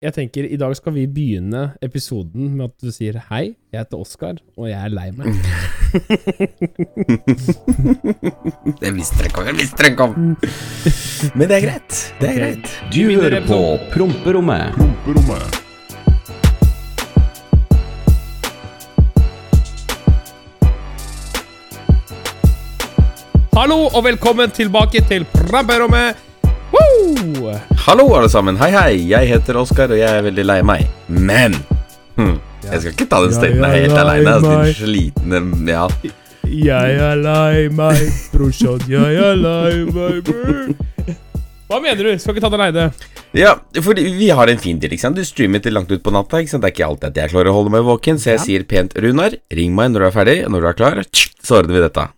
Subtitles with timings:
[0.00, 3.98] jeg tenker i dag skal vi begynne episoden med at du sier hei, jeg heter
[4.00, 5.28] Oskar, og jeg er lei meg.
[8.80, 9.46] Det visste jeg ikke om.
[9.50, 10.14] Jeg visste det ikke om.
[11.36, 11.92] Men det er greit.
[12.16, 12.40] Det er okay.
[12.40, 12.64] greit.
[12.94, 14.72] Du hører på Promperommet.
[23.52, 26.29] Hallo og velkommen tilbake til Prabberommet.
[27.86, 28.56] Hallo, alle sammen.
[28.60, 28.96] Hei, hei.
[29.08, 30.86] Jeg heter Oskar, og jeg er veldig lei meg.
[31.08, 31.54] Men
[32.18, 32.34] hm,
[32.66, 34.34] jeg skal ikke ta den Ja, staten helt lei aleine.
[34.36, 35.86] Altså, din slitne Ja.
[36.50, 38.00] Jeg er lei meg,
[38.32, 40.20] brorsan, jeg er lei meg.
[40.26, 41.16] bror.
[41.70, 42.12] Hva mener du?
[42.18, 42.90] Skal ikke ta den aleine?
[43.32, 44.92] ja, for vi har en fin deal.
[44.92, 45.16] ikke sant?
[45.16, 46.40] Du streamer til langt ut på natta.
[46.42, 46.64] ikke sant?
[46.66, 48.96] Det er ikke alltid at jeg klarer å holde meg våken, så jeg sier pent
[48.98, 50.38] Runar, ring meg når du er ferdig.
[50.50, 51.04] Når du er klar,
[51.40, 52.08] så ordner vi dette.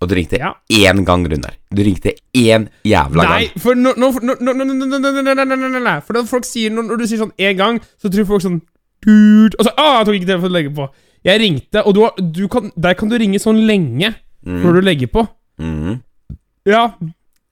[0.00, 0.52] Og du ringte Ja.
[0.70, 1.54] én gang, Runar.
[1.74, 3.58] Du ringte én jævla Nei, gang.
[3.60, 6.00] for nå no, no, no, no, no, no, no, no, no, no.
[6.06, 8.60] For når folk sier Når når du sier sånn én gang, så tror folk sånn
[9.02, 10.88] Dude Og så ah, jeg tok ikke telefonen å legge på.
[11.24, 14.14] Jeg ringte, og du, du kan, der kan du ringe sånn lenge
[14.46, 15.26] før du legger på.
[15.60, 16.00] Mhm.
[16.66, 16.92] Ja,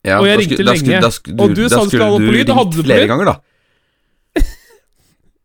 [0.07, 1.01] Ja, Og jeg ringte da sku, lenge.
[1.03, 3.09] da skulle- Og du sa du skulle ha på lyd, og hadde du på lyd?
[3.09, 3.41] ganger, da.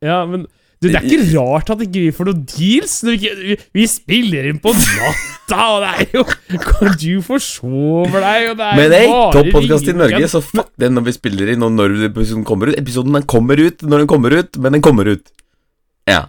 [0.02, 0.46] ja men
[0.82, 2.96] du, Det er ikke rart at ikke vi får noen deals.
[3.06, 6.24] Vi, ikke, vi, spiller inn på natta, og det er jo
[6.64, 9.96] Kan du forsove deg, og det er Men bare topp podkast i.
[10.00, 12.80] Norge, så fuck det når vi spiller inn, og når episoden kommer ut.
[12.82, 15.32] Episoden den kommer ut når den kommer ut, men den kommer ut.
[16.10, 16.24] Ja.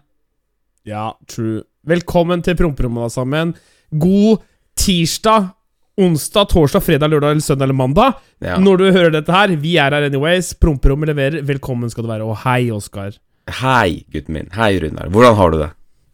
[0.85, 1.63] Ja, true.
[1.89, 3.57] Velkommen til Promperommet, alle sammen.
[4.05, 4.45] God
[4.77, 5.49] tirsdag,
[5.97, 8.21] onsdag, torsdag, fredag, lørdag eller søndag eller mandag.
[8.45, 8.61] ja.
[8.61, 10.53] Når du hører dette her, vi er her anyways.
[10.61, 11.41] Promperommet leverer.
[11.41, 12.29] Velkommen skal du være.
[12.29, 13.17] Og hei, Oskar.
[13.51, 14.51] Hei, gutten min.
[14.55, 15.09] Hei, Runar.
[15.11, 15.71] Hvordan har du det?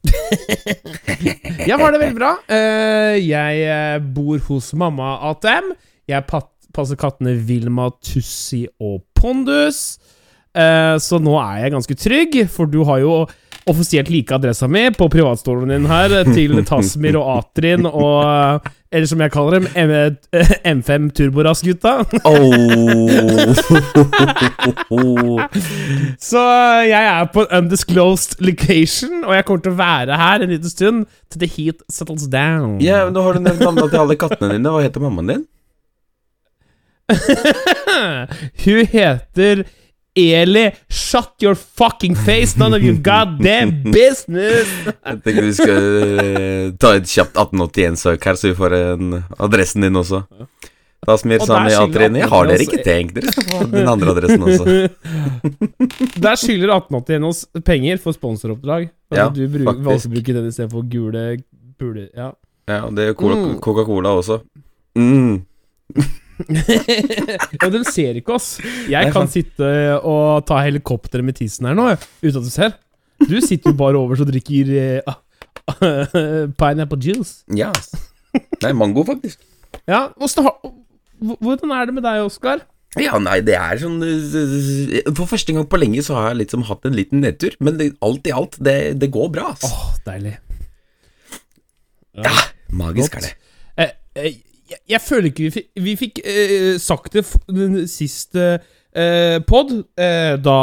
[1.69, 2.31] Jeg har det veldig bra.
[2.49, 5.73] Eh, jeg eh, bor hos mamma ATM.
[6.09, 9.99] Jeg passer kattene Vilma, Tussi og Pondus.
[10.57, 13.19] Eh, så nå er jeg ganske trygg, for du har jo
[13.69, 19.05] offisielt like adressa mi på privatstolen din her til Tasmir og Atrin og eh, Eller
[19.05, 21.91] som jeg kaller dem, M eh, M5 Turborass-gutta.
[22.25, 23.11] Oh.
[26.17, 30.55] Så eh, jeg er på undisclosed location, og jeg kommer til å være her en
[30.55, 32.81] liten stund til the heat settles down.
[32.81, 34.73] ja, men Nå har du nevnt navnene til alle kattene dine.
[34.73, 35.45] Hva heter mammaen din?
[38.65, 39.65] Hun heter
[40.19, 40.65] Eli.
[40.91, 44.69] Shut your fucking face, none of your goddamn business!
[44.87, 45.87] Jeg tenker vi skal
[46.25, 50.25] eh, ta et kjapt 1881-søk her, så vi får en adressen din også.
[51.07, 51.71] Da smir Sami.
[51.71, 54.65] Jeg har dere ikke tenkt Dere skal få den andre adressen også.
[56.27, 58.89] Der skylder 1881 oss penger for sponsoroppdrag.
[59.15, 59.87] Ja, du bruk, faktisk.
[59.87, 61.23] valgte å bruke den istedenfor gule
[61.79, 62.09] puler.
[62.19, 62.33] Ja.
[62.69, 63.55] Ja, og det er Mm.
[63.65, 64.41] Coca-Cola også.
[64.99, 65.45] Mm.
[67.65, 68.51] og de ser ikke oss.
[68.91, 71.91] Jeg kan sitte og ta helikopteret med tissen her nå,
[72.23, 72.77] uten at du ser.
[73.19, 74.73] Du sitter jo bare over og drikker
[75.03, 75.17] uh,
[76.61, 77.43] pineapple juice.
[77.55, 77.73] Ja.
[78.63, 79.43] Nei, mango, faktisk.
[79.89, 80.09] Ja,
[81.19, 82.63] hvordan er det med deg, Oskar?
[82.97, 86.65] Ja, nei, det er sånn øh, For første gang på lenge så har jeg liksom
[86.71, 89.51] hatt en liten nedtur, men det, alt i alt, det, det går bra.
[89.53, 90.39] Åh, deilig.
[92.19, 92.33] Ja,
[92.75, 93.29] magisk godt.
[93.29, 93.35] er det.
[93.79, 93.93] Eh,
[94.25, 94.39] eh,
[94.89, 99.75] jeg, føler ikke vi fikk, vi fikk eh, sagt det den siste eh, pod.
[99.99, 100.61] Eh, da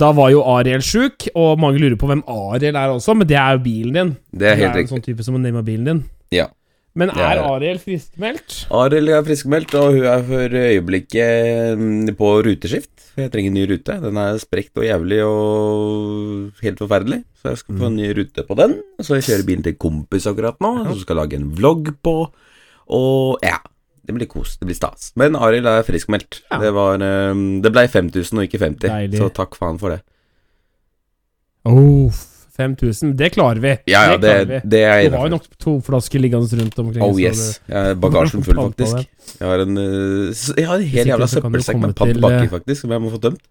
[0.00, 3.36] Da var jo Ariel sjuk, og mange lurer på hvem Ariel er også, men det
[3.36, 4.16] er jo bilen din.
[4.32, 4.94] Det er helt en riktig.
[4.94, 6.00] sånn type som å name bilen din.
[6.32, 6.46] Ja.
[6.98, 8.64] Men er Ariel friskmeldt?
[8.74, 12.90] Ariel er friskmeldt, og hun er for øyeblikket mm, på ruteskift.
[13.20, 13.96] Jeg trenger en ny rute.
[14.02, 17.20] Den er sprekt og jævlig og helt forferdelig.
[17.38, 18.78] Så jeg skal få en ny rute på den.
[18.98, 22.16] Så jeg kjører bilen til kompis akkurat nå, som skal lage en vlogg på.
[22.90, 23.58] Og ja,
[24.06, 24.56] det blir kos.
[24.58, 25.12] Det blir stas.
[25.20, 26.40] Men Arild er friskmeldt.
[26.50, 26.58] Ja.
[26.62, 29.20] Det var eh, Det ble 5000 og ikke 50, Deilig.
[29.20, 30.00] så takk faen for det.
[31.68, 32.10] Oh,
[32.56, 33.14] 5000.
[33.16, 33.74] Det klarer vi.
[33.88, 34.58] Ja, ja, det, vi.
[34.72, 37.02] det er Du har jo nok to flasker liggende rundt omkring.
[37.04, 37.60] Oh yes.
[37.66, 39.08] det- Jeg er bagasjen full, faktisk.
[39.40, 42.80] Jeg har en, eh, jeg har en hel jævla søppelsekk med til, baki, eh, faktisk,
[42.82, 43.40] som jeg må få tømt.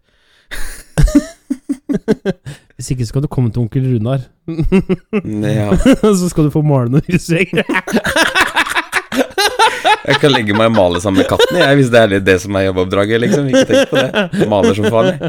[2.80, 4.22] Hvis ikke så kan du komme til onkel Runar.
[4.48, 5.74] Ja.
[6.20, 7.52] så skal du få male noen husvegg.
[10.10, 12.52] Jeg kan legge meg og male sammen med katten, jeg, hvis det er det som
[12.60, 13.44] er jobboppdraget, liksom.
[13.52, 14.10] Ikke tenk på det.
[14.40, 15.20] Jeg maler som faen, jeg.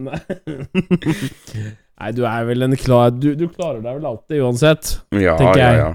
[0.06, 0.20] Nei.
[2.16, 4.82] Du er vel en klar Du, du klarer deg vel alltid, uansett.
[5.16, 5.78] Ja, Tenker ja, jeg.
[5.80, 5.90] ja.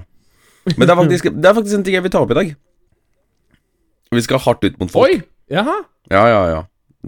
[0.76, 2.48] Men det er, faktisk, det er faktisk en ting jeg vil ta opp i dag.
[4.12, 5.04] Vi skal hardt ut mot folk.
[5.08, 5.14] Oi!
[5.52, 5.76] Jaha.
[6.12, 6.60] Ja, ja, ja.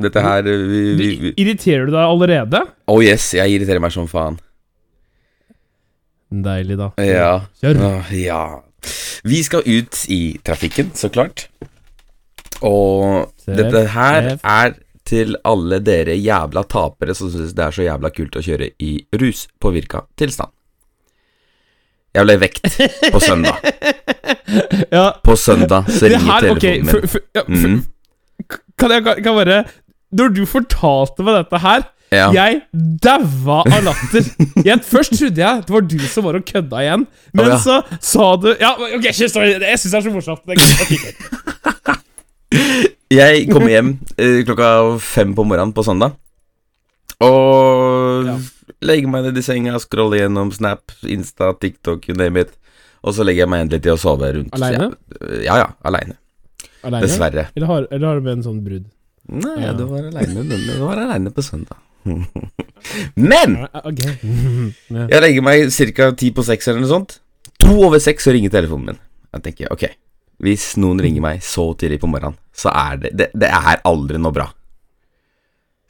[0.05, 0.55] Dette her vi,
[0.99, 1.31] vi, vi.
[1.39, 2.59] irriterer du deg allerede?
[2.91, 4.37] Oh yes, jeg irriterer meg som faen.
[6.35, 6.89] Deilig, da.
[6.99, 7.35] Ja.
[7.63, 7.75] Kjør.
[8.19, 8.43] Ja.
[9.25, 11.49] Vi skal ut i trafikken, så klart.
[12.65, 18.11] Og dette her er til alle dere jævla tapere som syns det er så jævla
[18.15, 20.53] kult å kjøre i ruspåvirka tilstand.
[22.15, 22.77] Jeg ble vekt
[23.13, 23.59] på søndag.
[24.91, 27.09] Ja, På søndag så ringer telefonen okay, min.
[27.11, 28.55] for, ja, for, mm.
[28.79, 29.57] kan jeg kan bare
[30.15, 31.83] Når du fortalte meg dette her
[32.15, 32.29] Ja.
[32.35, 32.61] Jeg
[33.05, 34.27] daua av latter.
[34.65, 37.59] Jeg, først trodde jeg det var du som var og kødda igjen, men oh, ja.
[37.61, 39.09] så sa du Ja, ok.
[39.11, 40.45] Jeg syns det er så morsomt.
[43.15, 44.69] Jeg kommer hjem eh, klokka
[45.03, 46.15] fem på morgenen på søndag.
[47.23, 48.37] Og Ja.
[48.85, 52.53] legger meg ned i senga, scroller gjennom Snap, Insta, TikTok, you name it.
[53.05, 54.91] Og så legger jeg meg endelig til å sove rundt Alene?
[55.45, 56.17] Ja, ja, aleine.
[56.85, 57.05] Alene?
[57.05, 57.49] Dessverre.
[57.55, 58.87] Eller har, eller har du med en sånn brudd?
[59.29, 59.73] Nei, Ja.
[59.73, 61.77] du var aleine Det på søndag.
[63.17, 65.07] Men Ja.
[65.09, 66.11] jeg legger meg ca.
[66.13, 67.19] ti på seks eller noe sånt.
[67.65, 68.99] To over seks så ringer telefonen min.
[69.35, 69.85] Jeg tenker ok,
[70.45, 74.19] hvis noen ringer meg så tidlig på morgenen, så er det Det, det er aldri
[74.21, 74.51] noe bra.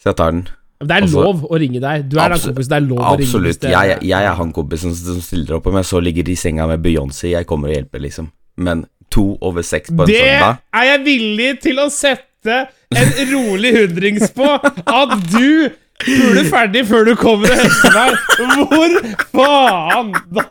[0.00, 0.44] Så jeg tar den.
[0.84, 2.08] Det er lov å ringe deg.
[2.10, 3.24] Du er den absolutt- kompisen det er lov å ringe.
[3.24, 3.60] Absolutt.
[3.60, 6.66] det- Jeg, jeg er han kompisen som stiller opp om jeg så ligger i senga
[6.68, 7.30] med Beyoncé.
[7.30, 8.30] Jeg kommer og hjelper, liksom.
[8.56, 13.32] Men to over seks på en Det søndag er jeg villig til å sette en
[13.32, 14.48] rolig hundrings på.
[14.86, 15.70] At du
[16.04, 18.10] puler ferdig før du kommer og henter meg.
[18.68, 18.96] Hvor
[19.34, 20.46] faen da?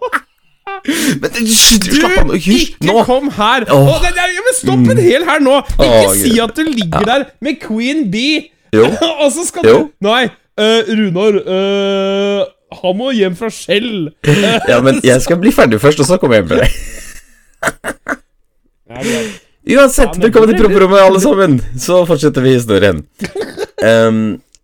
[0.83, 2.37] Men Du slapp av nå.
[2.39, 2.71] Hysj!
[2.73, 3.03] ikke Nå!
[3.07, 3.65] kom her.
[3.71, 3.91] Åh.
[4.03, 5.57] Det, det, men stopp en hel her nå.
[5.75, 8.87] Ikke Åh, si at du ligger der med Queen Bee, Jo.
[9.21, 9.77] og så skal Jo.
[10.01, 10.23] du Nei,
[10.57, 12.41] uh, Runar uh,
[12.81, 14.09] Han må hjem fra Skjell.
[14.67, 16.71] Ja, men jeg skal bli ferdig først, og så kommer jeg hjem med deg.
[19.63, 21.53] Uansett, velkommen til promperommet, alle sammen.
[21.79, 22.97] Så fortsetter vi historien.
[23.83, 24.17] Um,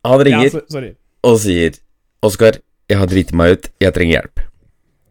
[0.05, 0.91] han ringer ja,
[1.27, 1.75] og sier
[2.23, 2.57] Oskar,
[2.91, 4.41] jeg har driti meg ut, jeg trenger hjelp.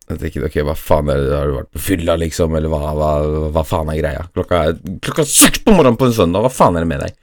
[0.09, 2.93] Jeg tenker, ok, hva faen er det, har du vært på fylla, liksom, eller hva,
[2.97, 3.11] hva,
[3.53, 4.27] hva faen er greia?
[4.37, 7.17] Klokka er klokka seks på morgenen på en søndag, hva faen er det med deg?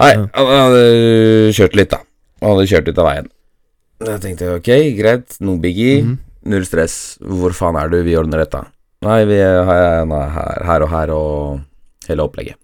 [0.00, 0.84] Nei, han hadde
[1.56, 2.00] kjørt litt, da.
[2.44, 3.28] Han hadde kjørt ut av veien.
[4.08, 4.70] Jeg tenkte, ok,
[5.00, 6.16] greit, no biggie, Mhm.
[6.52, 8.64] null stress, hvor faen er du, vi ordner dette.
[9.02, 11.60] Nei, vi er her, her, og her, og
[12.08, 12.56] hele opplegget.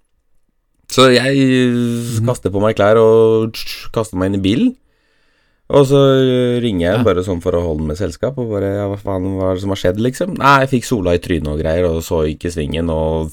[0.88, 2.26] Så jeg Mhm.
[2.26, 3.52] kaster på meg klær og
[3.92, 4.76] kaster meg inn i bilen.
[5.68, 5.98] Og så
[6.64, 9.50] ringer jeg bare sånn for å holde med selskap, og bare ja, hva faen hva
[9.50, 10.38] er det som har skjedd, liksom?
[10.38, 13.28] Nei, jeg fikk sola i trynet og greier, og så ikke svingen, og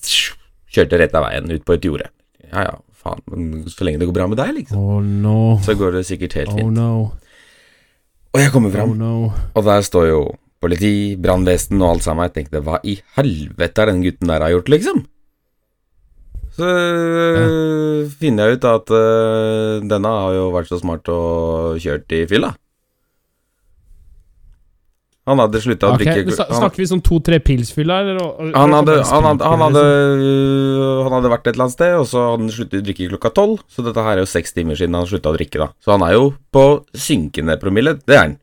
[0.67, 2.09] kjørte rett av veien ut på et jorde.
[2.51, 5.57] Ja ja, faen, men så lenge det går bra med deg, liksom, Oh no.
[5.63, 6.73] så går det sikkert helt Oh fint.
[6.73, 7.13] no.
[8.35, 9.31] Og jeg kommer Oh no.
[9.55, 10.35] og der står jo
[10.65, 12.27] politi, brannvesen og alt sammen.
[12.27, 15.05] Jeg tenkte, hva i helvete er den gutten der har gjort, liksom?
[16.55, 17.47] Så ja.
[18.15, 22.53] finner jeg ut at uh, denne har jo vært så smart og kjørt i fylla.
[25.25, 28.19] Han hadde slutta å drikke han, Snakker vi sånn to-tre pils-fylla, eller?
[28.53, 30.83] han, hadde, han, hadde, han, hadde, liksom?
[30.85, 33.07] øh, han hadde vært et eller annet sted, og så hadde han sluttet å drikke
[33.15, 33.63] klokka tolv.
[33.65, 35.71] Så dette her er jo seks timer siden han slutta å drikke, da.
[35.81, 36.65] Så han er jo på
[37.07, 37.97] synkende promille.
[38.05, 38.37] Det er han.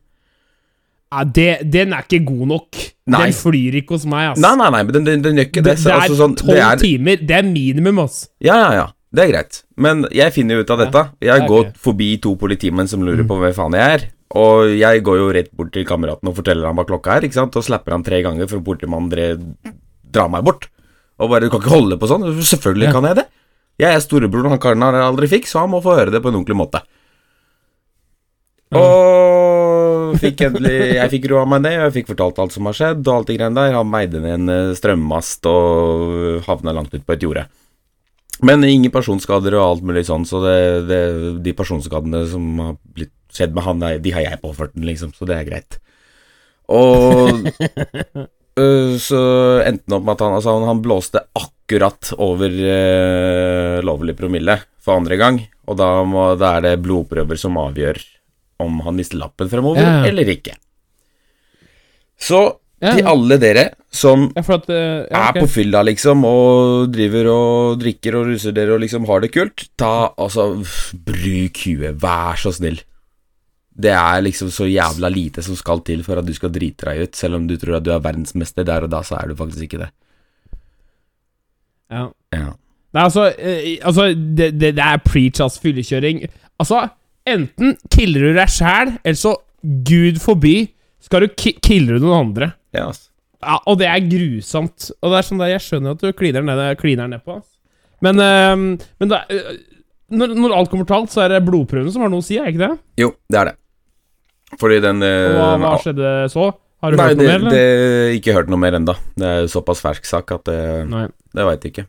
[1.13, 2.79] Ja, det, den er ikke god nok.
[3.13, 3.19] Nei.
[3.27, 4.39] Den flyr ikke hos meg, ass.
[4.41, 5.75] Nei, nei, nei, men den, den, den gjør ikke det.
[5.77, 7.21] det, det altså er sånn- tolv det er- timer.
[7.29, 8.23] Det er minimum, ass.
[8.41, 8.85] Ja, ja, ja.
[9.13, 9.59] Det er greit.
[9.77, 11.01] Men jeg finner jo ut av dette.
[11.21, 11.73] Jeg går okay.
[11.85, 14.05] forbi to politimenn som lurer på hvem faen jeg er.
[14.33, 17.37] Og jeg går jo rett bort til kameraten og forteller ham hva klokka er, ikke
[17.37, 17.53] sant?
[17.59, 19.27] og slapper ham tre ganger for politimannen dre,
[20.09, 20.65] drar meg bort.
[21.21, 22.25] Og bare Du kan ikke holde på sånn.
[22.41, 22.91] Selvfølgelig Ja.
[22.95, 23.27] kan jeg det.
[23.77, 26.29] Jeg er storebroren han karen har aldri fikk, så han må få høre det på
[26.33, 26.81] en ordentlig måte.
[28.73, 29.42] Og
[30.21, 33.03] fikk endelig Jeg fikk roa meg ned, og jeg fikk fortalt alt som har skjedd,
[33.07, 33.75] og alt de greiene der.
[33.77, 37.45] Han meide ned en eh, strømmast og havna langt ut på et jorde.
[38.43, 40.57] Men ingen personskader og alt mulig sånn, så det,
[40.89, 41.01] det,
[41.45, 45.27] de personskadene som har blitt skjedd med han, de- har jeg påført den, liksom, så
[45.29, 45.77] det er greit.
[46.73, 47.45] Og
[48.57, 49.21] øh, så
[49.65, 54.97] endte det opp med at han, altså, han blåste akkurat over øh, lovlig promille for
[54.97, 55.39] andre gang,
[55.69, 58.01] og da, må, da er det blodprøver som avgjør
[58.65, 60.03] om han mister lappen fremover Ja.
[60.09, 60.55] eller ikke.
[62.19, 62.43] Så
[62.83, 63.61] til alle dere
[63.95, 68.75] som at eh, ja, er på fylla, liksom, og driver og drikker og ruser dere
[68.75, 70.49] og liksom har det kult, ta altså
[71.07, 72.81] Bruk huet, vær så snill.
[73.73, 77.07] Det er liksom så jævla lite som skal til for at du skal drite deg
[77.07, 79.37] ut, selv om du tror at du er verdensmester der og da, så er du
[79.39, 79.89] faktisk ikke det.
[81.93, 82.09] Ja.
[82.33, 82.51] Ja.
[82.93, 86.25] Nei, altså, eh, altså det, det, det er preach, ass, fyllekjøring.
[86.61, 86.83] Altså,
[87.29, 89.35] enten killer du deg sjæl, eller så,
[89.87, 90.69] gud forby,
[91.03, 92.53] skal du ki killer du noen andre.
[92.75, 93.09] ja ass.
[93.43, 94.85] Ja, og det er grusomt.
[95.03, 97.41] Og det er sånn der, Jeg skjønner at du kliner ned, kliner ned på.
[98.03, 98.55] Men, eh,
[98.99, 99.57] men da, eh,
[100.15, 102.37] når, når alt kommer til alt, så er det blodprøvene som har noe å si,
[102.39, 102.77] er ikke det?
[103.03, 103.55] Jo, det er det.
[104.61, 106.47] Fordi den eh, Og hva, hva skjedde så?
[106.83, 107.51] Har du Nei, hørt det, noe mer, eller?
[107.51, 110.57] det ikke hørt noe mer enda Det er såpass fersk sak at det,
[110.91, 111.05] Nei.
[111.35, 111.85] det veit jeg ikke.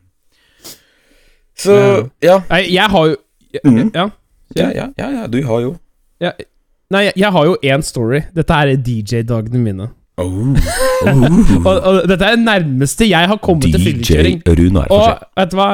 [1.55, 1.75] Så,
[2.23, 2.39] Ja.
[2.49, 3.15] Nei, jeg har jo
[3.55, 3.59] Ja.
[3.63, 3.91] Mhm.
[3.95, 4.09] ja.
[4.55, 5.75] Ja, ja, ja, ja, du har jo
[6.21, 6.31] ja.
[6.93, 8.21] Nei, jeg, har jo én story.
[8.35, 9.87] Dette er DJ-dagene mine.
[10.21, 10.53] oh.
[11.65, 14.37] Og, og dette er det nærmeste jeg har kommet til fyllekjøring.
[14.47, 15.67] Runar Og vet du hva?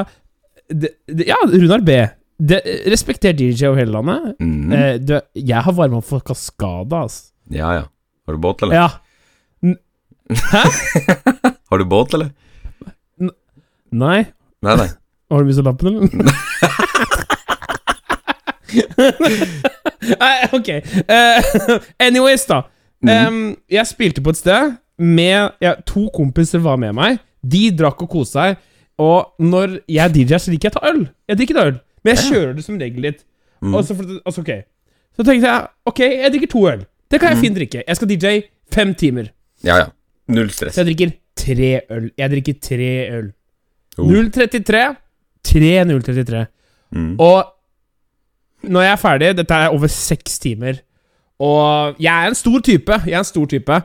[0.72, 2.00] Det, det, ja, Runar B.
[2.42, 4.32] Det, respekter DJ over hele landet.
[4.40, 4.72] mm.
[4.74, 7.28] Eh, du, jeg har varma opp for Kaskada, altså.
[7.52, 7.84] Ja, ja.
[8.26, 8.76] Har du båt, eller?
[8.80, 8.90] Ja.
[10.32, 10.64] Hæ?
[11.72, 12.32] Har du båt, eller?
[13.92, 14.24] Nei.
[14.64, 14.88] Nei, nei.
[15.32, 16.88] Har du mista lappen, eller?
[20.22, 20.70] Nei, ok.
[21.06, 22.64] Uh, anyways, da.
[23.02, 27.22] Um, jeg spilte på et sted med ja, To kompiser var med meg.
[27.42, 28.60] De drakk og koste seg.
[29.02, 31.04] Og når jeg DJ-er, så liker jeg å ta øl.
[31.30, 33.24] Jeg drikker ikke øl, men jeg kjører det som regel litt.
[33.62, 33.74] Mm.
[33.74, 34.52] Og så, altså, ok.
[35.18, 36.84] så tenkte jeg ok, jeg drikker to øl.
[37.12, 37.46] Det kan jeg mm.
[37.46, 37.84] fint drikke.
[37.88, 38.42] Jeg skal DJ
[38.74, 39.32] fem timer.
[39.66, 39.88] Ja, ja.
[40.32, 40.76] Null stress.
[40.76, 42.12] Så jeg drikker tre øl.
[42.18, 43.32] Jeg drikker tre øl.
[43.98, 44.12] Oh.
[44.12, 44.84] 033.
[45.52, 46.46] 3033.
[46.96, 47.16] Mm.
[47.20, 47.38] Og
[48.64, 50.82] når jeg er ferdig Dette er over seks timer.
[51.42, 53.02] Og jeg er en stor type.
[53.06, 53.82] Jeg er en stor type.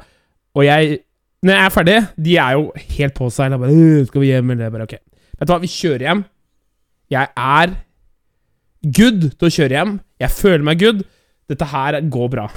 [0.54, 0.98] Og jeg
[1.42, 3.50] Når jeg er ferdig De er jo helt på seg.
[3.50, 4.96] Da bare, «Øh, 'Skal vi hjem?' Eller bare Ok.
[5.38, 6.24] Vet du hva, vi kjører hjem.
[7.10, 7.74] Jeg er
[8.82, 10.00] good til å kjøre hjem.
[10.20, 11.02] Jeg føler meg good.
[11.48, 12.48] Dette her går bra.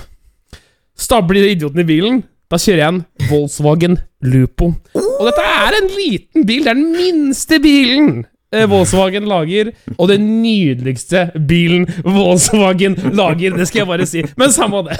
[0.98, 2.24] Stabler idioten i bilen.
[2.50, 4.74] Da kjører jeg en Volkswagen Lupo.
[4.96, 6.64] Og dette er en liten bil.
[6.64, 13.58] Det er den minste bilen Volkswagen lager, og den nydeligste bilen Volkswagen lager.
[13.58, 14.24] Det skal jeg bare si.
[14.40, 14.98] Men samme det.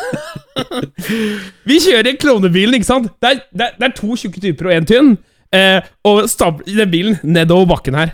[1.70, 3.10] Vi kjører klovnebilen, ikke sant?
[3.22, 5.16] Det er, det er, det er to tjukke typer og én tynn.
[5.56, 8.14] Eh, og stabler den bilen nedover bakken her.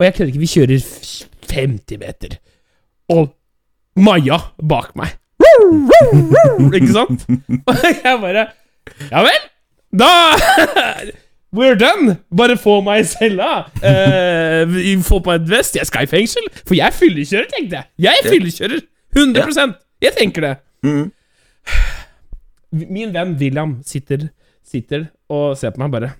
[0.00, 0.88] Og jeg kødder ikke, vi kjører
[1.52, 2.38] 50 meter.
[3.14, 3.30] Og
[3.96, 5.14] Maja bak meg.
[6.74, 7.22] Ikke sant?
[7.70, 8.42] Og jeg bare
[9.10, 9.46] Ja vel,
[9.96, 10.10] da
[11.54, 12.16] We're done!
[12.36, 13.50] Bare få meg i cella.
[13.78, 15.76] Uh, få på et vest.
[15.78, 16.48] Jeg skal i fengsel.
[16.66, 17.88] For jeg er fyllekjører, tenkte jeg.
[18.08, 18.82] Jeg er fyllekjører.
[19.16, 20.54] 100% Jeg tenker det.
[20.84, 21.06] Mm.
[22.76, 24.26] Min venn William sitter,
[24.66, 26.10] sitter og ser på meg bare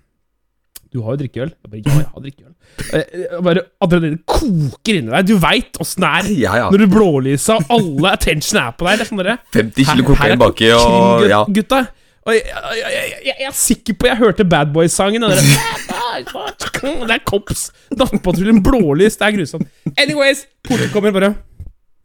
[0.94, 1.50] Du har jo drikkeøl.
[1.52, 2.52] Jeg bare, ja, jeg har drikkeøl.
[2.96, 5.26] Eh, Bare Adrenalin koker inni deg.
[5.28, 6.30] Du veit åssen det er.
[6.46, 6.70] Ja, ja.
[6.72, 8.96] Når du blålyser, og alle attention er på deg.
[9.02, 11.42] Det er sånn dere 50 kilo kokain baki og Ja.
[11.58, 11.82] gutta.
[12.26, 12.92] Og jeg, jeg,
[13.22, 15.22] jeg, jeg, er sikker på jeg hørte Bad Boys-sangen.
[15.22, 17.68] og Det er Kops.
[17.94, 19.16] Nattpatruljen, blålys.
[19.20, 19.68] Det er grusomt.
[19.94, 21.34] Anyways, politiet kommer bare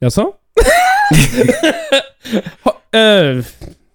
[0.02, 0.30] Jaså?
[2.92, 3.40] Eh,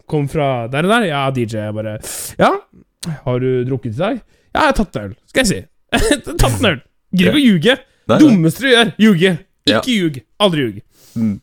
[0.08, 1.04] Kom fra der og der?
[1.10, 1.66] Ja, DJ.
[1.76, 1.98] Bare
[2.40, 2.48] Ja,
[3.26, 4.20] har du drukket i dag?
[4.54, 5.58] Ja, jeg har tatt en øl, skal jeg si.
[6.40, 6.78] tatt en øl.
[7.12, 7.76] Gidder ikke å ljuge.
[8.22, 9.32] Dummeste du gjør, ljuge.
[9.68, 10.20] Ikke ljug.
[10.40, 10.78] Aldri ljug.
[11.18, 11.34] Mm.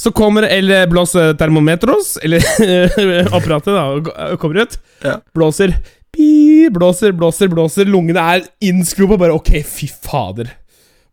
[0.00, 2.40] Så kommer eller blåser termometros, eller
[3.36, 3.82] apparatet, da,
[4.30, 4.78] og kommer ut.
[5.04, 5.18] Ja.
[5.36, 5.74] Blåser,
[6.16, 7.84] Bi, blåser, blåser, blåser.
[7.86, 10.48] Lungene er innskrupa, bare ok, fy fader.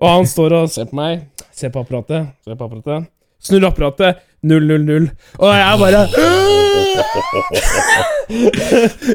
[0.01, 3.05] Og han står og ser på meg, ser på apparatet, ser på apparatet.
[3.43, 5.09] Snur apparatet, 000.
[5.37, 6.07] Og jeg bare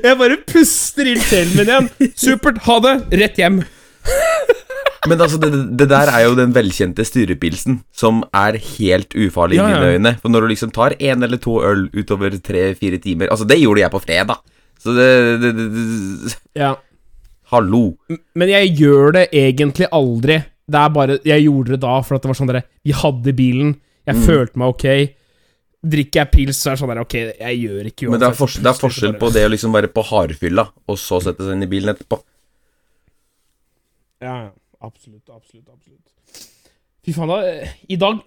[0.02, 1.88] Jeg bare puster inn sjelen min igjen.
[2.18, 3.62] Supert, ha det, rett hjem.
[5.10, 5.48] Men altså, det,
[5.80, 10.12] det der er jo den velkjente styrepilsen, som er helt ufarlig Ja, i mine øyne.
[10.22, 13.82] For når du liksom tar én eller to øl utover tre-fire timer Altså, det gjorde
[13.82, 14.38] jeg på fredag.
[14.82, 15.08] Så det,
[15.42, 16.74] det, det, Ja.
[17.52, 17.96] Hallo.
[18.38, 20.38] Men jeg gjør det egentlig aldri.
[20.72, 23.34] Det er bare Jeg gjorde det da for at det var sånn dere Vi hadde
[23.36, 23.74] bilen,
[24.06, 24.22] jeg Mm.
[24.26, 24.86] følte meg ok.
[25.82, 28.30] Drikker jeg pils, så er det sånn der Ok, jeg gjør ikke Men det er,
[28.30, 31.42] uansett, forskjell, det er forskjell på det å liksom være på hardfylla, og så sette
[31.42, 32.20] seg inn i bilen etterpå.
[34.22, 34.36] Ja.
[34.82, 36.46] Absolutt, absolutt, absolutt.
[37.06, 37.36] Fy faen, da.
[37.90, 38.18] I dag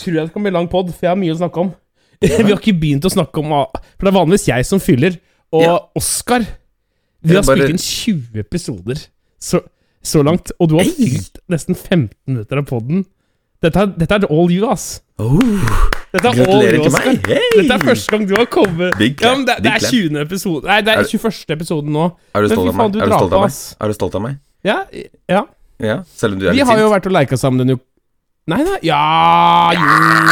[0.00, 1.72] tror jeg det kan bli lang pod, for jeg har mye å snakke om.
[2.20, 5.16] Vi har ikke begynt å snakke om For det er vanligvis jeg som fyller.
[5.52, 5.76] Og Ja.
[5.96, 6.44] Oskar
[7.22, 9.00] Vi har bare- spilt inn 20 episoder
[9.40, 9.60] så,
[10.04, 13.04] så langt, og du har fylt nesten 15 minutter av poden.
[13.60, 15.02] Dette, dette er all you, ass.
[15.20, 15.36] Oh,
[16.12, 17.18] Dette er all gratulerer you, Oskar.
[17.28, 17.50] Hey!
[17.60, 20.16] Dette er første gang du har kommet Big Ja, det, det er 20.
[20.22, 21.52] episode Nei, det Er er 21.
[21.56, 22.06] episoden nå.
[22.34, 22.96] Er du stolt av meg?
[22.96, 23.58] Er du stolt av meg?
[23.84, 24.38] Er du stolt av meg?
[24.66, 24.82] Ja,
[25.30, 25.44] ja.
[25.80, 27.78] Ja, selv om du er Vi litt har jo vært og leika sammen denne.
[28.50, 29.72] Nei, nei Ja,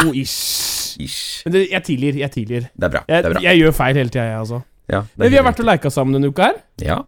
[0.05, 0.97] jo Ish.
[1.01, 1.45] Ish.
[1.47, 2.19] Men det, jeg tilgir.
[2.21, 2.67] Jeg tilgir.
[2.75, 3.03] Det er bra.
[3.09, 3.43] Jeg, det er bra.
[3.47, 4.61] jeg gjør feil hele tida, jeg, altså.
[4.89, 6.61] Ja, Men vi har vært og leika sammen denne uka her.
[6.83, 6.99] Ja.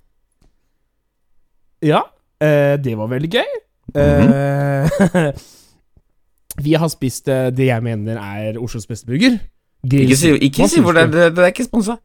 [1.84, 2.02] Ja.
[2.40, 3.56] Eh, det var veldig gøy.
[3.90, 4.32] Mhm.
[4.36, 5.32] eh,
[6.64, 9.40] vi har spist eh, det jeg mener er Oslos beste burger.
[9.84, 11.12] Ikke si, ikke si hvor det er.
[11.14, 11.96] Det, det er ikke sponsa.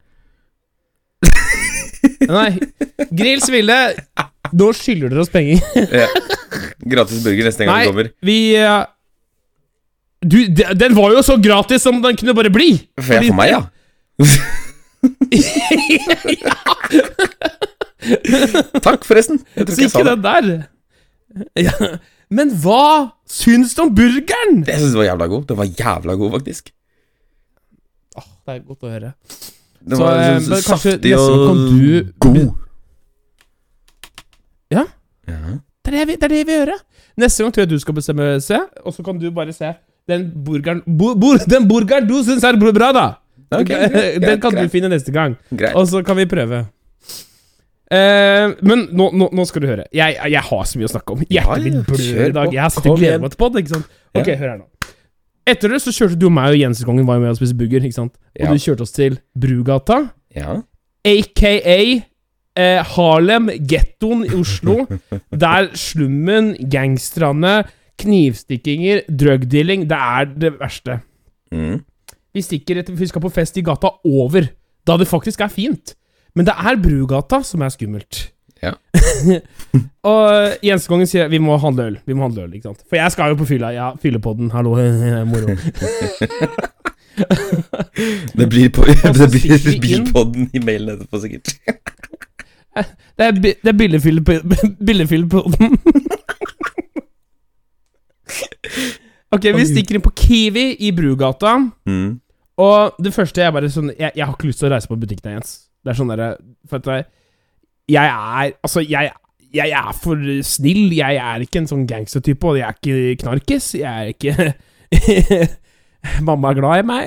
[2.26, 2.50] Nei.
[3.12, 3.76] Grills Ville,
[4.52, 5.60] nå skylder dere oss penger.
[5.90, 6.06] Ja.
[6.86, 8.06] Gratis burger neste gang Nei, du kommer.
[8.22, 8.84] vi uh,
[10.26, 12.70] Du, de- den var jo så gratis som den kunne bare bli!
[13.00, 13.60] For jeg for meg, ja.
[18.86, 19.38] Takk, forresten.
[19.56, 20.10] Jeg tror ikke jeg sa det.
[20.14, 20.42] den der.
[21.58, 21.72] Ja.
[22.32, 24.54] Men hva syns du om burgeren?
[24.66, 25.42] Jeg syns den var jævla god.
[25.50, 26.62] Den var jævla god, faktisk.
[28.16, 29.10] Åh, det er godt å høre.
[29.86, 31.24] Den Så, var så, så så kanskje saftig og
[31.70, 32.46] du- god.
[35.28, 35.56] Ja?
[35.86, 36.72] Det er det, vi, det er det vi gjør.
[37.22, 39.72] Neste gang tror jeg du skal bestemme, se, og så kan du bare se
[40.08, 43.06] den burgeren bo, bor, Den burgeren du syns er bra, da!
[43.50, 43.92] Okay, greit,
[44.22, 45.36] den greit, kan du finne neste gang.
[45.54, 45.74] Greit.
[45.78, 46.64] Og så kan vi prøve.
[47.86, 49.84] Eh, men nå, nå, nå skal du høre.
[49.94, 51.20] Jeg, jeg har så mye å snakke om.
[51.30, 52.54] Hjertet mitt blør i dag.
[52.56, 53.92] Jeg har sittet og gledet meg til det, ikke sant?
[54.16, 54.38] Ok, Ja.
[54.40, 54.66] hør her nå.
[55.46, 57.84] Etter det så kjørte du og meg og Jensekongen var jo med og spiste burger,
[57.86, 58.16] ikke sant?
[58.34, 58.50] Og Ja.
[58.50, 60.00] du kjørte oss til Brugata,
[60.34, 60.56] Ja.
[61.06, 61.52] aka
[62.58, 64.84] eh, Harlem, gettoen i Oslo,
[65.30, 67.60] der slummen, gangsterne,
[68.00, 71.00] knivstikkinger, drugdealing, det er det verste.
[71.52, 71.80] Mm.
[72.36, 74.50] Vi stikker etter, vi skal på fest i gata over,
[74.86, 75.94] da det faktisk er fint.
[76.36, 78.26] Men det er Brugata som er skummelt.
[78.62, 78.72] Ja.
[80.10, 81.98] og Jensekongen sier vi må handle øl.
[82.08, 82.84] Vi må handle øl, ikke sant?
[82.88, 83.72] For jeg skal jo på fylla.
[83.72, 84.76] Ja, fyllepodden, hallo,
[85.30, 85.56] moro.
[88.36, 91.54] Det blir på Det blir bilpodden i mailen etterpå, sikkert.
[92.76, 94.24] Det er, det er billefyll-
[95.56, 95.76] den.
[99.34, 101.52] ok, vi stikker inn på Kiwi i Brugata.
[101.88, 102.10] Mm.
[102.56, 104.96] Og det første er bare sånn Jeg, jeg har ikke lyst til å reise på
[105.00, 105.50] butikken Jens.
[105.84, 106.28] Det er sånn derre
[106.70, 106.86] For at
[107.92, 109.10] jeg er Altså, jeg,
[109.54, 110.16] jeg er for
[110.46, 110.88] snill.
[110.96, 113.66] Jeg er ikke en sånn gangstertype, og jeg er ikke knarkis.
[113.76, 114.32] Jeg er ikke
[116.26, 117.04] Mamma er glad i meg.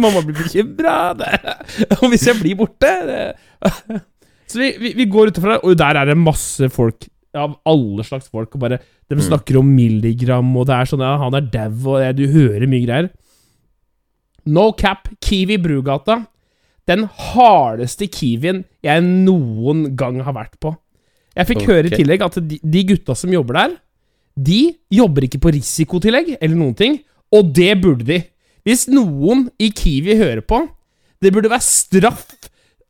[0.00, 0.94] Mamma blir bekymra.
[2.00, 3.34] Og hvis jeg blir borte det,
[4.48, 7.08] Så vi, vi, vi går utenfor der, og der er det masse folk.
[7.36, 8.54] Av alle slags folk.
[8.56, 12.02] Og bare De snakker om milligram, og det er sånn ja, Han er dau, og
[12.02, 13.10] ja, du hører mye greier.
[14.48, 16.22] No cap, Kiwi Brugata.
[16.88, 20.72] Den hardeste Kiwien jeg noen gang har vært på.
[21.36, 23.76] Jeg fikk høre i tillegg at de, de gutta som jobber der,
[24.38, 24.60] de
[24.94, 26.98] jobber ikke på risikotillegg eller noen ting,
[27.34, 28.22] og det burde de.
[28.66, 30.62] Hvis noen i Kiwi hører på,
[31.22, 32.24] det burde være straff.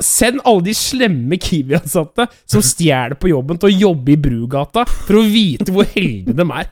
[0.02, 5.18] Send alle de slemme Kiwi-ansatte som stjeler på jobben, til å jobbe i Brugata for
[5.18, 6.68] å vite hvor heldige de er.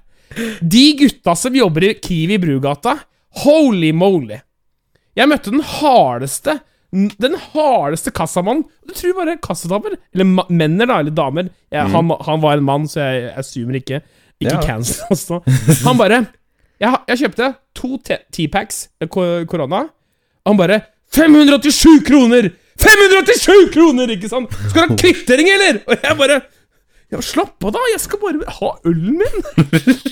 [0.63, 2.97] De gutta som jobber i Kiwi Brugata,
[3.43, 4.39] holy moly!
[5.17, 6.59] Jeg møtte den hardeste
[6.93, 8.63] Den hardeste kassamannen.
[8.87, 10.99] Du tror bare kassadamer Eller menner, da.
[11.03, 11.49] Eller damer.
[11.73, 13.99] Jeg, han, han var en mann, så jeg assumer ikke.
[14.39, 14.61] Ikke Ja.
[14.63, 15.41] cancel, altså.
[15.89, 16.21] Han bare
[16.81, 17.97] Jeg, jeg kjøpte to
[18.37, 19.83] T-packs korona.
[20.47, 20.79] Han bare
[21.17, 22.51] 587 kroner!
[22.83, 24.53] 587 kroner, ikke sant?
[24.71, 25.81] Skal du ha kvittering, eller?
[25.87, 26.41] Og jeg bare
[27.13, 27.85] ja, Slapp av, da!
[27.93, 29.47] Jeg skal bare ha ølen min!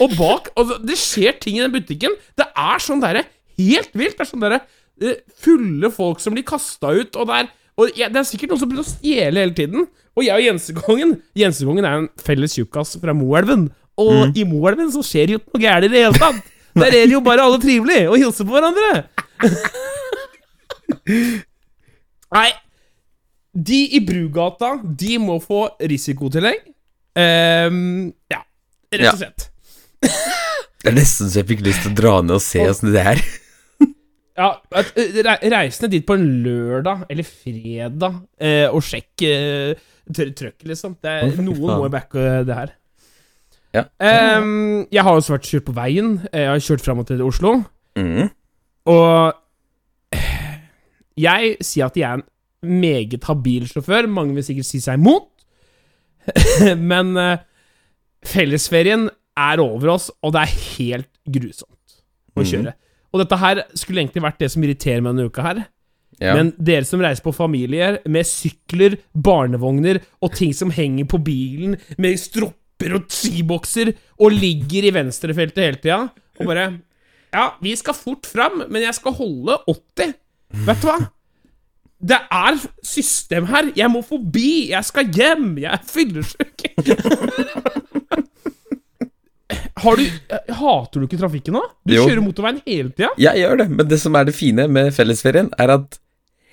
[0.03, 2.15] og bak altså, Det skjer ting i den butikken.
[2.39, 3.27] Det er sånn derre
[3.59, 4.17] Helt vilt.
[4.17, 4.61] Det er sånn derre
[5.03, 8.53] eh, fulle folk som blir kasta ut, og det er og ja, Det er sikkert
[8.53, 9.87] noen som begynner å stjele hele tiden.
[10.15, 13.69] Og jeg og Jensekongen Jensekongen er en felles tjukkas fra Moelven.
[13.99, 16.39] Og i Moelven så skjer det jo noe gærent i det hele tatt.
[16.75, 19.05] Der er det jo bare alle trivelige og hilser på hverandre.
[22.35, 22.51] Nei,
[23.55, 26.65] de i Brugata, de må få risikotillegg.
[27.15, 28.41] Um, ja,
[28.95, 29.49] rett og slett.
[30.03, 33.07] Det er nesten så jeg fikk lyst til å dra ned og se åssen det
[33.15, 33.25] er.
[34.35, 39.77] Ja, eh, re- Reis ned dit på en lørdag eller fredag eh, og sjekk eh,
[40.11, 40.97] trøkket, liksom.
[40.99, 42.73] Det er, noen må backe det her.
[43.79, 43.85] Ja.
[44.03, 46.11] Um, jeg har også vært kjørt på veien.
[46.35, 47.53] Jeg har kjørt fram og til Oslo.
[47.95, 48.27] Mm.
[48.91, 49.39] Og
[51.21, 54.09] jeg sier at jeg er en meget habil sjåfør.
[54.11, 55.29] Mange vil sikkert si seg imot.
[56.93, 57.45] Men eh,
[58.25, 62.01] fellesferien er over oss, og det er helt grusomt
[62.35, 62.49] å kjøre.
[62.51, 62.75] kjøre.
[63.15, 65.63] Og dette her skulle egentlig vært det som irriterer meg denne uka her.
[66.23, 66.35] Ja.
[66.39, 71.77] Men dere som reiser på familier med sykler, barnevogner og ting som henger på bilen,
[71.99, 76.03] med stropper og skibokser, og ligger i venstrefeltet hele tida,
[76.41, 76.69] og bare
[77.35, 80.15] Ja, vi skal fort fram, men jeg skal holde 80.
[80.67, 80.99] Vet du hva?
[82.05, 83.71] Det er system her.
[83.79, 84.71] Jeg må forbi.
[84.75, 85.55] Jeg skal hjem.
[85.63, 86.65] Jeg er fyllesyk.
[89.85, 90.05] Har du
[90.55, 91.63] Hater du ikke trafikken nå?
[91.85, 92.05] Du Jo.
[92.09, 93.11] kjører motorveien hele tida.
[93.21, 95.99] Jeg gjør det, men det som er det fine med fellesferien, er at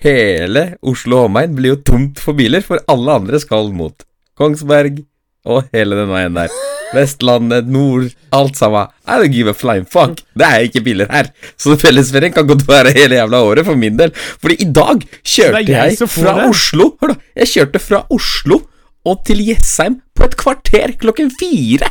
[0.04, 4.04] hele Oslo og omegn blir jo tomt for biler, for alle andre skal mot
[4.40, 5.04] Kongsberg
[5.46, 6.52] og hele den veien der.
[6.92, 8.90] Vestlandet, nord, alt sammen.
[9.08, 10.20] I don't give a flying fuck.
[10.38, 11.30] Det er ikke biler her.
[11.58, 14.12] Så fellesferien kan godt være hele jævla året for min del.
[14.14, 16.50] Fordi i dag kjørte jeg jeg fra det.
[16.52, 18.60] Oslo Hør da, jeg kjørte fra Oslo
[19.08, 21.88] og til Jessheim på et kvarter klokken fire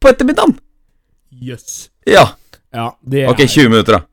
[0.00, 0.54] på ettermiddagen.
[1.42, 1.88] Jøss.
[2.08, 2.28] Ja.
[2.72, 4.04] Ja, det Ok, er 20 minutter, da.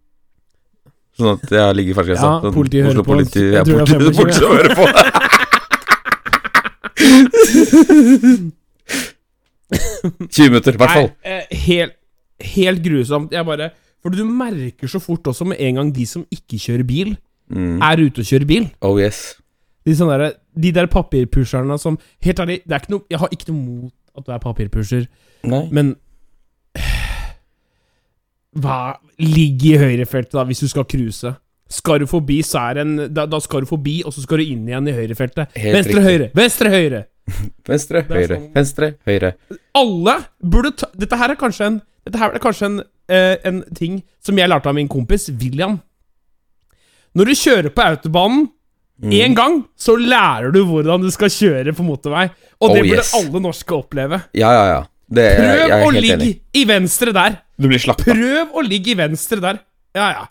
[1.13, 2.25] Sånn at jeg ligger i fartsgrensa.
[2.33, 3.13] Ja, Sånn, politiet hører Oslo på.
[3.13, 4.49] politi, Jeg ja, politi, 25.
[4.57, 4.87] hører på.
[10.29, 11.09] 20 minutter, i hvert fall.
[11.25, 11.95] Eh, helt,
[12.53, 13.31] helt grusomt.
[13.33, 13.69] Jeg bare
[14.03, 17.13] For du merker så fort også med en gang de som ikke kjører bil,
[17.53, 17.81] Mm.
[17.83, 18.65] er ute og kjører bil.
[18.81, 19.35] Oh yes.
[19.85, 20.31] De, sånne der,
[20.63, 23.93] de der papirpusherne som Helt ærlig, det er ikke noe, jeg har ikke noe mot
[24.17, 25.05] at du er papirpusher,
[25.43, 25.59] Nei.
[25.71, 25.95] men
[28.63, 28.77] Hva
[29.19, 31.33] Ligg i høyrefeltet, da, hvis du skal cruise.
[31.73, 34.43] Skal du forbi, så er en da, da skal du forbi, og så skal du
[34.45, 35.55] inn igjen i høyrefeltet.
[35.57, 36.03] Venstre, riktig.
[36.05, 36.27] høyre!
[36.37, 36.99] Venstre, høyre!
[37.71, 39.29] Venstre, høyre, sånn- venstre, høyre.
[39.79, 42.75] Alle burde ta Dette her er kanskje en Dette her er kanskje en,
[43.07, 45.77] eh, en ting som jeg lærte av min kompis William.
[47.15, 48.49] Når du kjører på autobanen
[49.03, 49.33] Mm.
[49.35, 52.27] gang, så lærer du hvordan du skal kjøre på motorvei.
[52.61, 53.13] Og det Oh, burde yes.
[53.17, 54.19] alle norske oppleve.
[54.37, 54.81] Ja, ja, ja.
[55.11, 57.39] Det, Prøv jeg er å ligge i venstre der.
[57.59, 58.05] Du blir slakta.
[58.13, 59.59] Prøv å ligge i venstre der.
[59.95, 60.25] Ja, ja.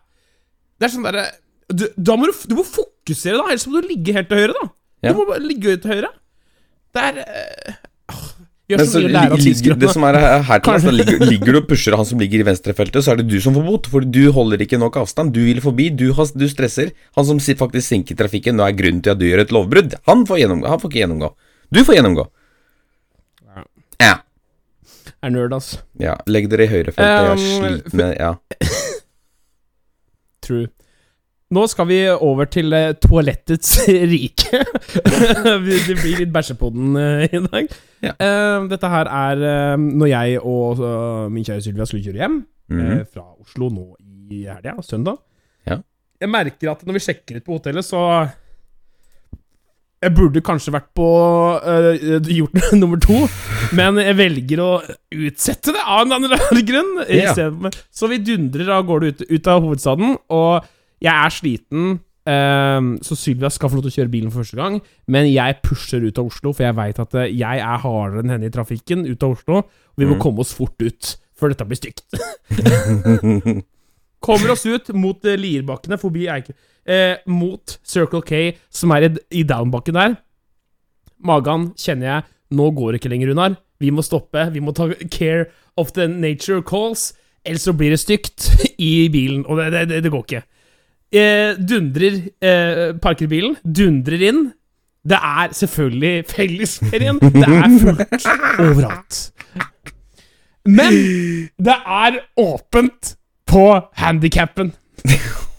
[0.83, 1.25] Det er sånn derre
[1.71, 3.47] du, Da må du, du må fokusere, da.
[3.53, 4.67] Ellers må du ligge helt til høyre, da.
[5.07, 5.13] Ja.
[5.15, 6.11] Du må bare ligge til høyre.
[6.93, 7.77] Det er øh,
[8.71, 9.77] Gjør Men så så mye å lære av tyskerne.
[9.83, 10.17] det som er
[10.49, 13.19] her, til, altså, ligger, ligger du og pusher han som ligger i venstrefeltet, så er
[13.21, 15.33] det du som får bot, for du holder ikke nok avstand.
[15.35, 16.93] Du vil forbi, du, has- du stresser.
[17.19, 19.97] Han som faktisk sinker trafikken, nå er grunnen til at du gjør et lovbrudd.
[20.09, 21.33] Han får, gjennomgå, han får ikke gjennomgå.
[21.75, 22.27] Du får gjennomgå.
[23.51, 23.65] Ja.
[24.07, 24.15] Ja.
[25.23, 25.83] Er nerd, altså.
[26.01, 26.15] ja.
[26.31, 27.03] Legg dere i høyrefeltet.
[27.03, 28.33] Jeg er Um, sliten med Ja.
[30.43, 30.67] True.
[31.53, 33.75] Nå skal vi over til eh, toalettets
[34.13, 34.63] rike.
[35.67, 37.75] Vi- det blir litt bæsjepodden eh, i dag.
[38.03, 38.15] Ja.
[38.17, 42.39] Eh, dette her er eh, når jeg og eh, min kjære Sylvia skulle kjøre hjem
[42.41, 43.03] eh, Mhm.
[43.13, 43.85] fra Oslo nå
[44.33, 45.19] i helga, søndag.
[45.69, 45.77] Ja.
[46.23, 48.01] Jeg merker at når vi sjekker ut på hotellet, så
[50.03, 51.07] Jeg burde kanskje vært på
[51.63, 51.93] uh,
[52.27, 53.21] gjort nummer to,
[53.79, 54.71] men jeg velger å
[55.15, 56.95] utsette det av en eller annen grunn.
[57.07, 60.67] for- Så vi dundrer av gårde ut, ut av hovedstaden, og
[61.03, 62.01] jeg er sliten.
[62.27, 64.77] ehm, så Sylvia skal få lov til å kjøre bilen for første gang,
[65.11, 68.47] men jeg pusher ut av Oslo, for jeg veit at jeg er hardere enn henne
[68.47, 69.57] i trafikken ut av Oslo.
[69.65, 70.21] Og vi må Mm.
[70.23, 72.07] komme oss fort ut, før dette blir stygt.
[74.23, 76.55] Kommer oss ut mot Lierbakkene, forbi Eike...
[76.83, 80.17] Eh, mot Circle K, som er i, i downbakken der.
[81.23, 83.55] Magan kjenner jeg Nå går det ikke lenger, Runar.
[83.81, 84.43] Vi må stoppe.
[84.53, 85.47] Vi må ta care
[85.81, 87.15] of the nature calls.
[87.47, 90.43] Ellers så blir det stygt i bilen, og det, det, det, går ikke.
[91.17, 93.57] Eh, dundrer eh, Parker bilen.
[93.65, 94.43] Dundrer inn.
[95.03, 97.19] Det er selvfølgelig fellesferien.
[97.25, 98.29] Det er fullt
[98.61, 99.23] overalt.
[100.69, 101.01] Men
[101.59, 103.17] det er åpent
[103.49, 103.67] på
[104.05, 104.77] handikappen.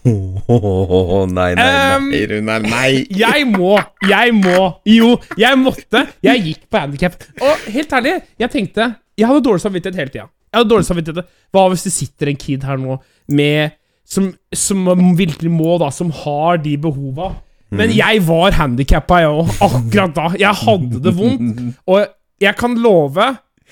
[0.04, 2.90] Åh, nei, nei, Um, nei, Runar, nei.
[3.08, 6.04] Jeg må, jeg må Jo, jeg måtte.
[6.24, 7.16] Jeg gikk på handikap.
[7.40, 10.26] Og helt ærlig, jeg tenkte Jeg hadde dårlig samvittighet hele tida.
[10.52, 12.98] Jeg hadde dårlig samvittighet Hva hvis det sitter en kid her nå
[13.32, 14.84] med som, som
[15.16, 17.30] virkelig må, da, som har de behova.
[17.74, 20.26] Men jeg var handikappa, jeg òg, akkurat da.
[20.38, 21.62] Jeg hadde det vondt.
[21.90, 22.04] Og
[22.44, 23.30] jeg kan love,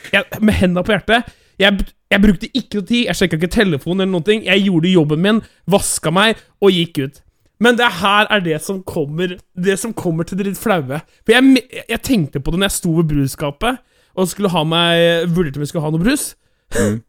[0.08, 1.28] jeg, med henda på hjertet
[1.60, 4.46] jeg, jeg brukte ikke noe tid, jeg sjekka ikke telefonen eller noen ting.
[4.46, 7.22] Jeg gjorde jobben min, vaska meg og gikk ut.
[7.62, 10.98] Men det her er det som kommer Det som kommer til det litt flaue.
[11.22, 15.30] For jeg, jeg tenkte på det når jeg sto ved brusskapet og skulle ha meg
[15.32, 16.24] vurderte om jeg skulle ha noe brus.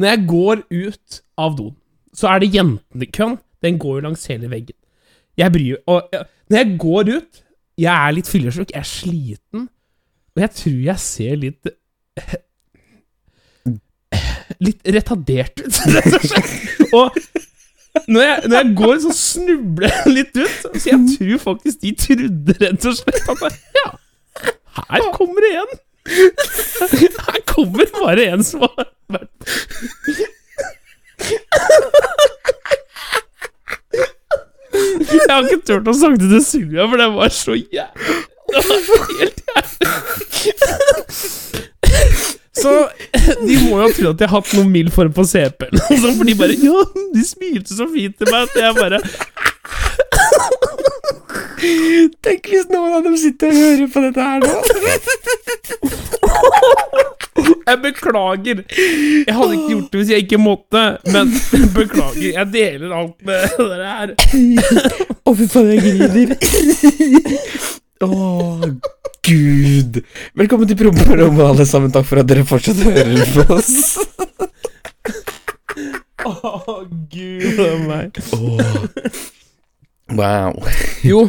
[0.00, 1.74] Når jeg går ut av doen,
[2.16, 3.36] så er det jentekøen.
[3.62, 4.76] Den går jo langs hele veggen.
[5.38, 7.38] Jeg bryr Og jeg, når jeg går ut
[7.80, 9.62] Jeg er litt fyllesyk, jeg er sliten,
[10.36, 11.70] og jeg tror jeg ser litt
[14.62, 16.52] Litt retardert ut, rett og slett.
[16.92, 17.06] Og
[18.08, 20.58] når jeg, når jeg går, så snubler jeg litt ut.
[20.78, 23.88] Så jeg tror faktisk de trodde rett og slett at Ja,
[24.80, 25.74] her kommer det en.
[26.08, 29.30] Her kommer bare en som har vært
[35.12, 38.22] Jeg har ikke turt å det til Sylvia, for det var så jævlig
[39.20, 39.88] helt jævlig.
[42.62, 42.72] Så
[43.46, 46.24] de må jo tro at jeg har hatt noen mild form for CP, eller for
[46.28, 46.78] de bare Ja,
[47.14, 48.98] de smilte så fint til meg at jeg bare
[52.22, 54.54] Tenk hvis noen av dem sitter og hører på dette her nå.
[57.62, 58.62] Jeg beklager.
[58.76, 60.82] Jeg hadde ikke gjort det hvis jeg ikke måtte,
[61.14, 61.30] men
[61.76, 62.32] beklager.
[62.34, 64.08] Jeg deler alt med dere her.
[65.22, 66.34] Å, fy faen, jeg griner.
[68.02, 68.10] Å,
[69.26, 70.00] gud.
[70.38, 71.92] Velkommen til promperommet, alle sammen.
[71.94, 73.96] Takk for at dere fortsatt hører på oss.
[76.22, 76.76] Å,
[77.12, 78.20] gud a meg.
[80.12, 80.58] Wow.
[81.06, 81.26] Jo,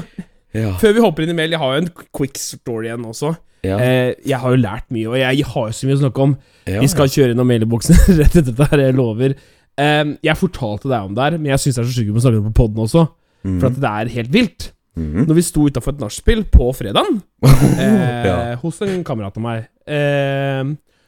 [0.53, 0.75] Ja.
[0.77, 3.31] før vi hopper inn i mail, jeg har jo en quick story igjen også.
[3.63, 3.77] Ja.
[3.79, 6.33] Eh, jeg har jo lært mye, og jeg har jo så mye å snakke om.
[6.67, 6.81] ja.
[6.83, 9.33] Vi skal kjøre innom mailboksen rett etter dette, her, jeg lover.
[9.79, 12.25] Eh, jeg fortalte deg om det her, men jeg syns det er så sjukt å
[12.25, 13.05] snakke om det på poden også.
[13.47, 13.59] Mhm.
[13.61, 14.69] For at det er helt vilt.
[14.95, 15.23] Mhm.
[15.25, 17.15] Når vi sto utafor et nachspiel på fredagen
[17.81, 18.55] eh, Ja.
[18.61, 20.63] hos en kamerat av meg, eh,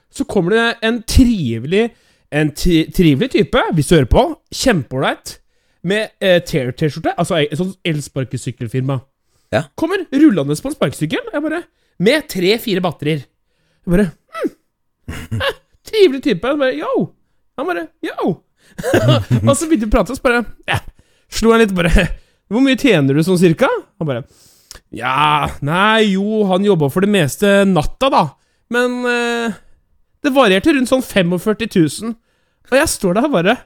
[0.09, 1.91] så kommer det en trivelig
[2.33, 4.21] En tri trivelig type, hvis du hører på.
[4.51, 5.35] Kjempeålreit.
[5.85, 7.13] Med eh, Tear-T-skjorte.
[7.21, 8.97] Altså et sånt elsparkesykkelfirma.
[9.53, 9.61] Ja.
[9.77, 11.29] Kommer rullende på en sparkesykkel.
[12.01, 13.21] Med tre-fire batterier.
[13.85, 14.51] Jeg bare hm.
[15.37, 15.53] eh,
[15.85, 16.49] Trivelig type.
[16.49, 17.05] Jeg bare yo.
[17.61, 18.33] Han bare yo.
[19.47, 20.79] og så begynte vi å prate, og så bare ja,
[21.31, 22.07] slo han litt bare
[22.51, 23.69] Hvor mye tjener du sånn cirka?
[23.99, 24.25] Han bare
[24.95, 28.23] Ja, nei, jo, han jobba for det meste natta, da.
[28.73, 29.55] Men eh,
[30.25, 32.13] det varierte rundt sånn 45 000.
[32.71, 33.57] Og jeg står der bare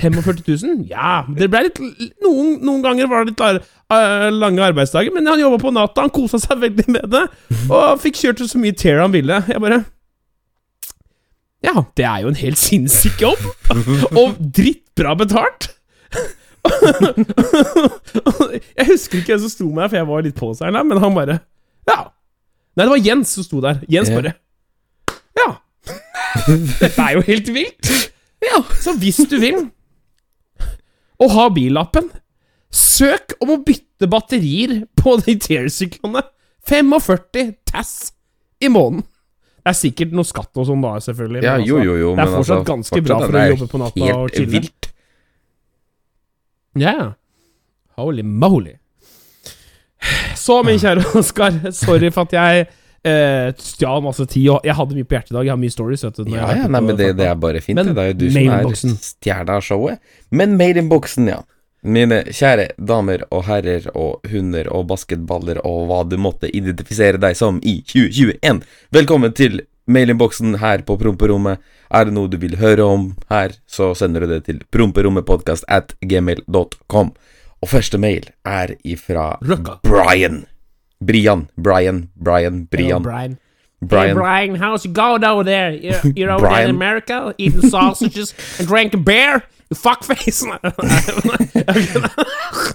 [0.00, 0.88] 45 000?
[0.90, 1.80] Ja, det ble litt
[2.22, 3.42] Noen, noen ganger var det litt
[3.92, 7.24] eh, lange arbeidsdager, men han jobba på natta, han kosa seg veldig med det,
[7.68, 9.42] og fikk kjørt så mye tear han ville.
[9.50, 9.82] Jeg bare
[11.64, 13.42] Ja, det er jo en helt sinnssyk jobb,
[14.16, 15.68] og drittbra betalt.
[18.76, 21.02] jeg husker ikke hvem som sto med der, for jeg var litt på seg, men
[21.02, 21.38] han bare
[21.88, 21.98] Ja.
[22.76, 23.80] Nei, det var Jens som sto der.
[23.90, 24.34] Jens bare
[25.36, 25.48] Ja.
[26.80, 27.90] Dette er jo helt vilt.
[28.44, 29.66] Ja, så hvis du vil
[31.20, 32.06] å ha billappen,
[32.72, 36.22] søk om å bytte batterier på de Tear-syklene.
[36.68, 38.12] 45 tass
[38.62, 39.04] i måneden.
[39.70, 41.42] Er sikkert noe skatt og sånn da, selvfølgelig.
[41.46, 42.10] Ja, jo, altså, jo, jo.
[42.16, 44.52] Det er men fortsatt altså, ganske bra for å jobbe på natta og chille.
[44.56, 44.90] vilt.
[46.80, 47.08] Ja, ja.
[48.00, 48.76] Holy moly.
[50.38, 52.66] Så, min kjære Oskar, sorry for at jeg
[53.04, 54.48] eh, stjal masse tid.
[54.54, 55.48] Og jeg hadde mye på hjertet i dag.
[55.48, 56.04] Jeg har mye stories.
[56.06, 57.76] Vet du, Ja, ja, nei, men det, det er bare fint.
[57.78, 57.96] Men det.
[57.98, 60.00] Det er jo du som er stjerna av showet.
[60.32, 61.42] Men mailinnboksen, ja.
[61.80, 67.38] Mine kjære damer og herrer og hunder og basketballer og hva du måtte identifisere deg
[67.38, 68.60] som i 2021.
[68.92, 71.56] Velkommen til mailinnboksen her på Promperommet.
[71.88, 75.96] Er det noe du vil høre om her, så sender du det til promperommetpodkast at
[76.04, 77.14] gmail.com.
[77.60, 79.38] Og første mail er ifra.
[79.40, 80.44] Brian.
[81.00, 81.48] Brian.
[81.56, 82.10] Brian.
[82.14, 82.66] Brian.
[82.68, 83.02] Brian.
[83.08, 83.40] Brian.
[83.80, 84.08] Brian.
[84.08, 85.72] Hey, Brian, how's it going over there?
[85.72, 89.42] You're, you're over there in America eating sausages and drinking beer?
[89.70, 90.44] You fuckface!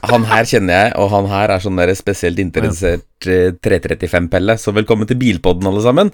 [0.09, 4.55] Han her kjenner jeg, og han her er sånn der spesielt interessert eh, 335-pelle.
[4.61, 6.11] Så velkommen til Bilpodden, alle sammen.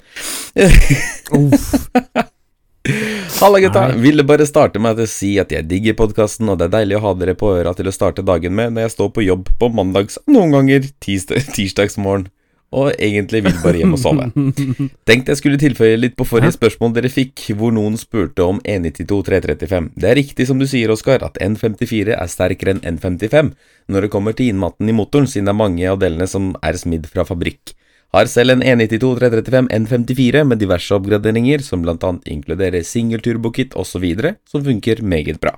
[3.37, 3.91] Halla, gutta.
[3.91, 3.99] Nei.
[4.01, 7.05] Ville bare starte med å si at jeg digger podkasten, og det er deilig å
[7.05, 9.69] ha dere på øra til å starte dagen med når jeg står på jobb på
[9.75, 12.25] mandags, noen ganger tirsdag, tirsdagsmorgen,
[12.71, 14.29] og egentlig vil bare hjem og sove.
[15.09, 18.77] Tenkte jeg skulle tilføye litt på forrige spørsmål dere fikk, hvor noen spurte om E
[18.79, 19.89] E92 335.
[19.99, 23.51] Det er riktig som du sier, Oskar, at N54 er sterkere enn N55
[23.91, 26.79] når det kommer til innmatten i motoren, siden det er mange av delene som er
[26.79, 27.75] smidd fra fabrikk.
[28.15, 32.15] Har selv en E E92 335 N54 med diverse oppgraderinger, som bl.a.
[32.27, 34.07] inkluderer singelturbokit osv.,
[34.47, 35.57] som funker meget bra.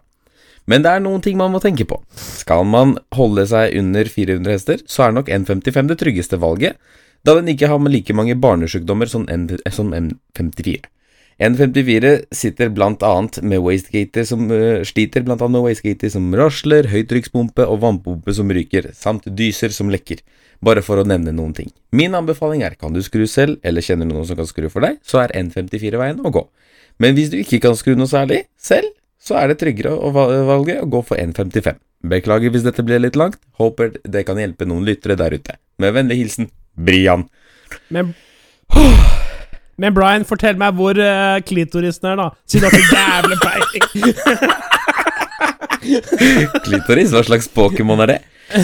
[0.70, 1.98] Men det er noen ting man må tenke på.
[2.16, 6.78] Skal man holde seg under 400 hester, så er nok N55 det tryggeste valget,
[7.24, 10.84] da den ikke har med like mange barnesykdommer som, N som N54.
[11.42, 16.88] N54 sitter blant annet med wastegater som uh, sliter blant annet med wastegater som rasler,
[16.92, 20.22] høytrykkspumpe og vannpumpe som ryker, samt dyser som lekker.
[20.64, 21.72] Bare for å nevne noen ting.
[21.92, 24.86] Min anbefaling er kan du skru selv, eller kjenner du noen som kan skru for
[24.86, 26.46] deg, så er N54 veien å gå.
[27.02, 30.78] Men hvis du ikke kan skru noe særlig selv, så er det tryggere å valge
[30.84, 31.80] å gå for N55.
[32.14, 35.56] Beklager hvis dette ble litt langt, håper det kan hjelpe noen lyttere der ute.
[35.82, 37.28] Med vennlig hilsen Brian.
[37.94, 38.14] Men,
[39.78, 42.30] men Brian, fortell meg hvor uh, klitorisen er, da.
[42.50, 43.84] Siden du har så jævlig peiling.
[46.64, 48.20] Klitoris, hva slags Pokémon er det?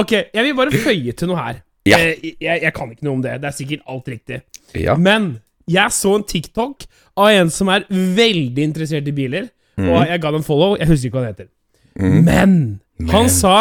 [0.00, 1.60] ok, jeg vil bare føye til noe her.
[1.88, 1.98] Ja.
[1.98, 3.38] Jeg, jeg, jeg kan ikke noe om det.
[3.42, 4.42] Det er sikkert alt riktig.
[4.76, 4.96] Ja.
[5.00, 5.32] Men
[5.70, 6.84] jeg så en TikTok
[7.20, 9.48] av en som er veldig interessert i biler.
[9.80, 10.76] Og jeg ga den follow.
[10.76, 11.48] Jeg husker ikke hva han heter.
[12.00, 12.50] Men
[13.10, 13.54] han sa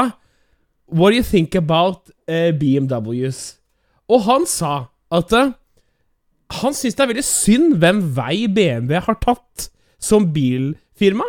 [0.91, 3.60] What do you think about uh, BMWs?
[4.10, 5.52] Og han sa at uh,
[6.60, 9.69] han syns det er veldig synd hvem vei BMW har tatt
[10.02, 11.28] som bilfirma.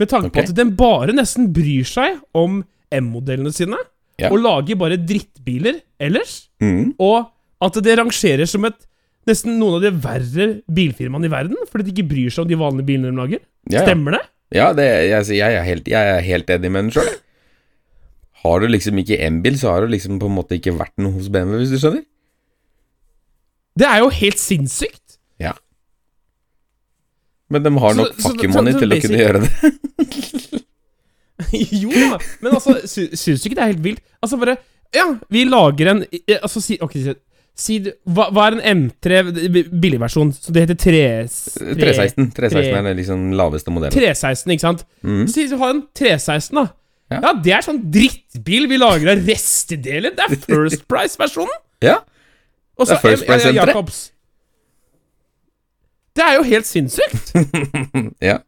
[0.00, 2.62] Med tanke på at den bare nesten bryr seg om
[2.94, 3.78] M-modellene sine.
[4.20, 4.30] Ja.
[4.30, 6.48] Og lager bare drittbiler ellers.
[6.62, 6.94] Mm.
[7.02, 7.30] Og
[7.64, 8.78] at det rangerer som et
[9.28, 11.58] nesten noen av de verre bilfirmaene i verden.
[11.70, 13.44] Fordi de ikke bryr seg om de vanlige bilene de lager.
[13.70, 13.86] Ja, ja.
[13.86, 14.24] Stemmer det?
[14.54, 17.14] Ja, det, jeg, jeg, er helt, jeg er helt enig med den sjøl.
[18.44, 21.12] Har du liksom ikke M-bil, så har du liksom på en måte ikke vært noe
[21.16, 22.04] hos BMW, hvis du skjønner?
[23.78, 25.16] Det er jo helt sinnssykt.
[25.40, 25.52] Ja.
[27.50, 30.60] Men de har Så- nok så- fucking så- money til å kunne gjøre det.
[31.82, 34.02] jo da, men altså, sy syns du ikke det er helt vilt?
[34.22, 34.56] Altså bare
[34.94, 36.04] Ja, vi lager en
[36.40, 36.92] Altså, si, ok,
[37.56, 40.30] si- hva, hva er en M3 b- billigversjon?
[40.36, 41.02] Så det heter 3,
[41.74, 42.30] 316.
[42.36, 43.94] 316 er den liksom laveste modellen.
[43.94, 44.84] 316, ikke sant?
[45.02, 45.26] Mhm.
[45.28, 46.66] Si du har en 316, da.
[47.12, 47.20] Ja.
[47.20, 47.32] Ja.
[47.44, 50.14] det er sånn drittbil vi lager av restedeler.
[50.16, 51.54] Det er First Price-versjonen.
[51.84, 52.00] Ja.
[52.80, 53.56] Og så First Price M3.
[53.58, 54.00] Jacobs.
[56.14, 57.34] Det er jo helt sinnssykt.
[58.30, 58.38] ja.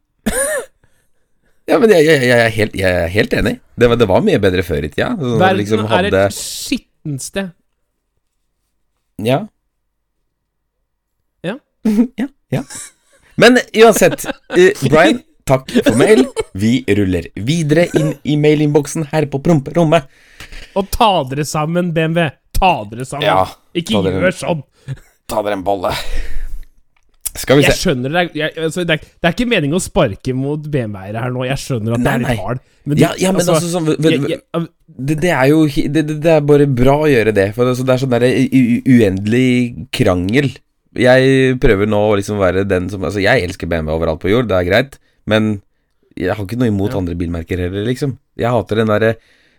[1.67, 3.57] Ja, men jeg, jeg, jeg, er helt, jeg er helt enig.
[3.75, 5.11] Det var, det var mye bedre før i tida.
[5.19, 7.51] Sånn, Verden liksom er et skittent sted.
[9.27, 9.41] Ja.
[11.47, 11.57] Ja.
[12.23, 12.29] ja.
[12.55, 12.63] Ja.
[13.37, 16.25] Men uansett, eh, Brian, takk for mail.
[16.59, 20.09] Vi ruller videre inn i mailinnboksen her på promperommet.
[20.77, 22.29] Og ta dere sammen, BMW.
[22.57, 23.27] Ta dere sammen.
[23.29, 23.45] Ja,
[23.77, 24.65] Ikke gjør sånn.
[25.29, 25.93] Ta dere en bolle.
[27.37, 27.83] Skal vi Jeg se.
[27.91, 28.23] skjønner det.
[28.39, 31.43] Jeg, altså, det, er, det er ikke meningen å sparke mot BMW-eiere her nå.
[31.45, 32.63] Jeg skjønner at det er litt hard.
[32.87, 34.63] Men, Ja, ja, men altså, sånn vet- jeg, jeg,
[35.11, 37.51] det, det er jo det, det, er bare bra å gjøre det.
[37.59, 39.51] For altså, det er sånn derre u- uendelig
[39.93, 40.49] krangel.
[40.97, 44.49] Jeg prøver nå å liksom være den som Altså, jeg elsker BMW overalt på jord,
[44.49, 45.57] det er greit, men
[46.17, 46.99] jeg har ikke noe imot Ja.
[47.03, 48.17] andre bilmerker heller, liksom.
[48.37, 49.17] Jeg hater den derre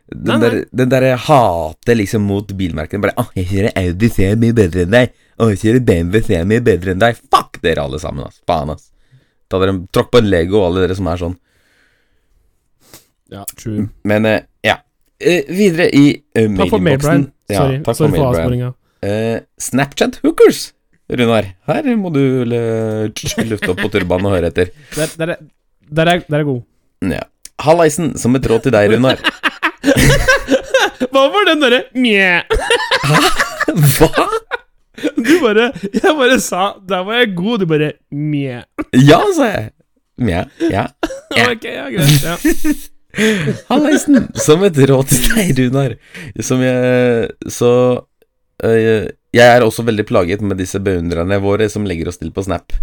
[0.07, 3.01] den der, den derre hatet liksom mot bilmerkene.
[3.03, 5.09] Bare 'Å, jeg kjører Audi, ser jeg mye bedre enn deg'.
[5.37, 7.19] 'Å, jeg kjører BMW, ser jeg mye bedre enn deg'.
[7.29, 8.39] Fuck dere alle sammen, ass.
[8.47, 8.89] Faen, ass.
[9.49, 11.35] Ta dere Tråkk på en Lego, alle dere som er sånn.
[13.29, 13.89] ja, true.
[14.07, 14.77] Men eh, ja.
[15.19, 16.05] Eh, videre i
[16.37, 17.27] uh, Takk for mail, Brian.
[17.49, 18.73] Ja, Sorry, takk Sorry for for, avsporinga.
[19.03, 20.71] Eh, Snapchat hookers,
[21.09, 21.53] Runar.
[21.67, 24.71] Her må du lufte opp på turbanen og høre etter.
[24.95, 25.45] Der, det, er-
[25.89, 26.61] der, er, der er god.
[27.01, 27.23] Ja.
[27.63, 29.21] Hallaisen, som et råd til deg, Runar.
[31.13, 32.41] Hva var den derre mjæ?
[33.97, 34.27] Hva?
[35.17, 38.61] Du bare Jeg bare sa Der var jeg god, du bare mjæ.
[38.97, 39.71] Ja, sa jeg.
[40.17, 40.87] Ja, ja.
[41.37, 41.49] Ja.
[41.51, 42.23] Ok, ja, greit.
[42.25, 42.37] Ja.
[43.69, 45.97] Hallaisen, som et råd til deg, Runar.
[46.41, 47.71] Som jeg Så
[48.65, 52.45] øh, Jeg er også veldig plaget med disse beundrerne våre som legger oss til på
[52.45, 52.73] Snap.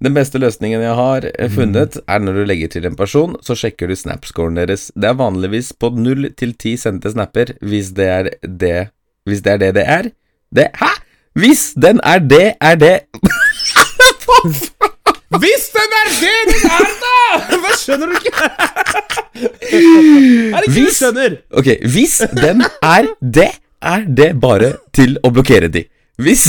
[0.00, 3.52] Den beste løsningen jeg har eh, funnet, er når du legger til en person, så
[3.58, 4.86] sjekker du Snap-scoren deres.
[4.96, 8.78] Det er vanligvis på 0 til 10 sendte snapper, hvis det er det
[9.28, 10.08] Hvis det er det det er.
[10.56, 10.88] Det Hæ?!
[11.36, 12.94] Hvis den er det, er det
[15.40, 17.58] Hvis den er det den er, da!
[17.60, 18.32] Hva skjønner du ikke?
[19.36, 21.36] Er det ikke du Hvis- skjønner?
[21.60, 23.50] Ok, hvis den er det,
[23.82, 25.84] er det bare til å blokkere de.
[26.20, 26.48] Hvis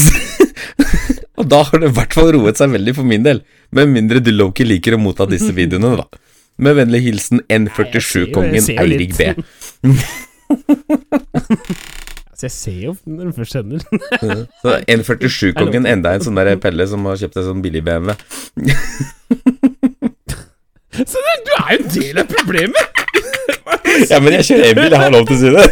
[1.41, 3.39] Og da har det i hvert fall roet seg veldig for min del.
[3.73, 6.05] Med mindre du Loki liker å motta disse videoene, da.
[6.61, 9.21] Med vennlig hilsen N47-kongen Jeg ser jo- jeg Eirik B.
[12.31, 13.81] Altså, jeg ser jo når du først sender
[14.21, 14.45] den.
[14.99, 18.13] N47-kongen, enda en sånn der Pelle som har kjøpt seg sånn billig BMW.
[20.91, 22.85] Så det, du er jo en del av problemet!
[24.09, 25.65] Ja, men jeg kjører elbil, jeg har lov til å si det.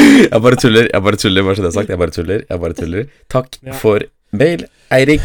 [0.32, 1.90] Jeg bare tuller, jeg bare tuller, bare så det er sagt.
[1.92, 3.06] Jeg bare tuller, jeg bare tuller.
[3.32, 3.72] Takk Ja.
[3.80, 4.02] for
[4.36, 5.24] mail, Eirik.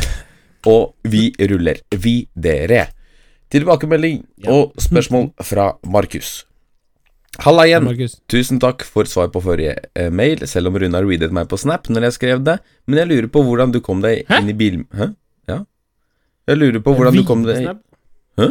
[0.66, 2.88] Og vi ruller videre.
[3.54, 6.46] Tilbakemelding og spørsmål fra Markus.
[7.44, 7.84] Halla igjen.
[7.86, 8.16] Markus.
[8.32, 11.90] Tusen takk for svar på forrige eh, mail, selv om Runar readet meg på Snap
[11.92, 12.58] når jeg skrev det.
[12.88, 14.40] Men jeg lurer på hvordan du kom deg Hæ?
[14.42, 14.80] inn i bil...
[14.96, 15.10] Hæ?
[15.52, 15.60] Ja?
[16.50, 17.68] Jeg lurer på hvordan du kom deg?
[18.40, 18.50] Hæ?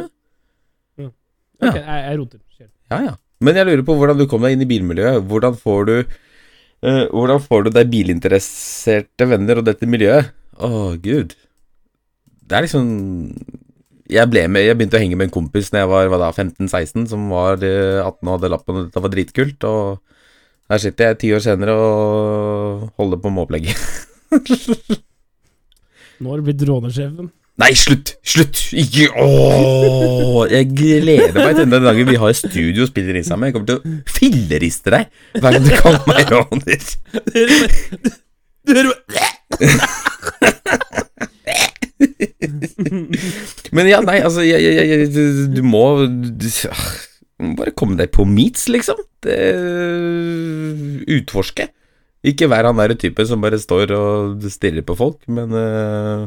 [1.00, 1.08] Ja.
[1.64, 2.38] Okay, jeg, jeg roter.
[2.92, 3.14] Ja, ja.
[3.44, 5.24] Men jeg lurer på hvordan du kom deg inn i bilmiljøet.
[5.28, 10.32] Hvordan får du uh, Hvordan får du deg bilinteresserte venner og dette miljøet?
[10.54, 11.34] Å, gud.
[12.44, 12.88] Det er liksom
[14.04, 17.24] jeg, med, jeg begynte å henge med en kompis Når jeg var var 15-16, som
[17.32, 19.64] var eh, 18 og hadde lappen, og dette var dritkult.
[19.68, 23.80] Og her sitter jeg ti år senere og holder på med opplegget.
[26.20, 27.32] Nå har du blitt rånersjefen.
[27.54, 28.16] Nei, slutt!
[28.26, 28.58] Slutt!
[28.74, 30.46] Ikke Ååå!
[30.50, 33.46] Jeg gleder meg til den dagen vi har studio og spiller inn sammen.
[33.46, 35.06] Jeg kommer til å filleriste deg
[35.38, 36.82] hver gang du kaller meg råner.
[38.64, 39.30] Du hører bare
[43.74, 45.22] Men ja, nei, altså jeg, jeg, jeg, du,
[45.54, 46.48] du må du,
[47.54, 48.98] bare komme deg på meets, liksom.
[49.22, 49.38] Det,
[51.06, 51.70] utforske.
[52.26, 56.26] Ikke vær han derre typen som bare står og stirrer på folk, men eh,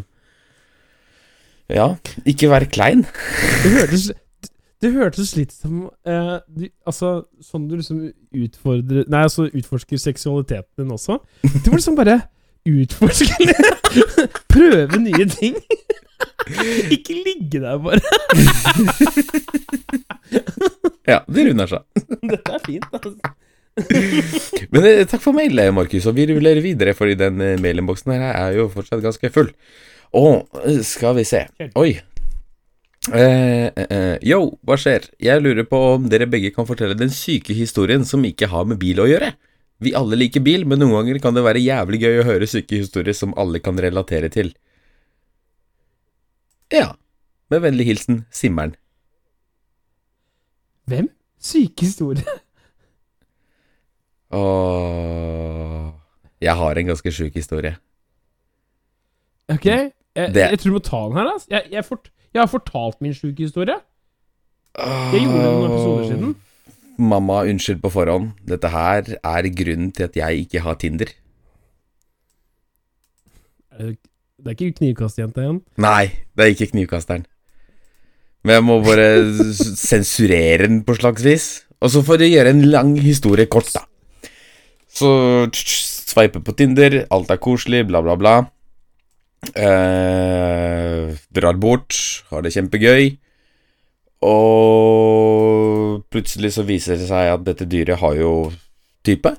[1.74, 1.90] Ja,
[2.28, 3.04] ikke vær klein.
[3.64, 4.12] Det hørtes
[4.78, 8.04] det hørtes litt som eh, du, Altså, sånn du liksom
[8.38, 11.18] utfordrer Nei, altså utforsker seksualiteten din også.
[11.42, 12.20] Du må liksom bare
[12.68, 13.58] utforske litt.
[14.54, 15.58] Prøve nye ting.
[16.94, 18.04] Ikke ligge der, bare.
[21.08, 22.06] Ja, det runder seg.
[22.28, 23.16] Dette er fint, altså.
[24.74, 28.12] Men eh, takk for mail, eh, Markus, og vi ruller videre, fordi den eh, mailinnboksen
[28.16, 29.52] her er jo fortsatt ganske full.
[30.16, 30.48] Og
[30.88, 31.42] skal vi se
[31.76, 31.98] Oi.
[33.08, 35.06] Eh, eh, eh, yo, hva skjer?
[35.24, 38.80] Jeg lurer på om dere begge kan fortelle den syke historien som ikke har med
[38.82, 39.32] bil å gjøre.
[39.80, 42.82] Vi alle liker bil, men noen ganger kan det være jævlig gøy å høre syke
[42.82, 44.52] historier som alle kan relatere til.
[46.74, 46.96] Ja.
[47.48, 48.76] Med vennlig hilsen Simmeren.
[50.92, 51.08] Hvem?
[51.40, 52.42] Syke historier.
[54.36, 55.94] Åh
[56.44, 57.78] Jeg har en ganske sjuk historie.
[59.48, 59.68] Ok,
[60.18, 61.48] jeg, Det- jeg tror du må ta den her, Altså.
[61.54, 63.78] Jeg, jeg, fort, jeg har fortalt min sjuke historie.
[64.78, 66.36] Jeg gjorde det noen episoder siden.
[66.98, 68.32] Mamma, unnskyld på forhånd.
[68.50, 71.12] Dette her er grunnen til at jeg ikke har Tinder.
[73.78, 73.96] Er
[74.38, 75.62] Det er ikke knivkastjenta igjen.
[75.82, 77.24] Nei, det er ikke Knivkasteren.
[78.46, 79.08] Men jeg må bare
[79.58, 81.48] sensurere den på slags vis.
[81.82, 83.82] Og så får jeg gjøre en lang historie kort, da.
[84.94, 85.10] Så
[85.54, 88.36] sveipe på Tinder, alt er koselig, bla, bla, bla.
[89.56, 91.96] Eh, drar bort,
[92.32, 93.18] har det kjempegøy.
[94.28, 98.32] Og plutselig så viser det seg at dette dyret har jo
[99.06, 99.36] type.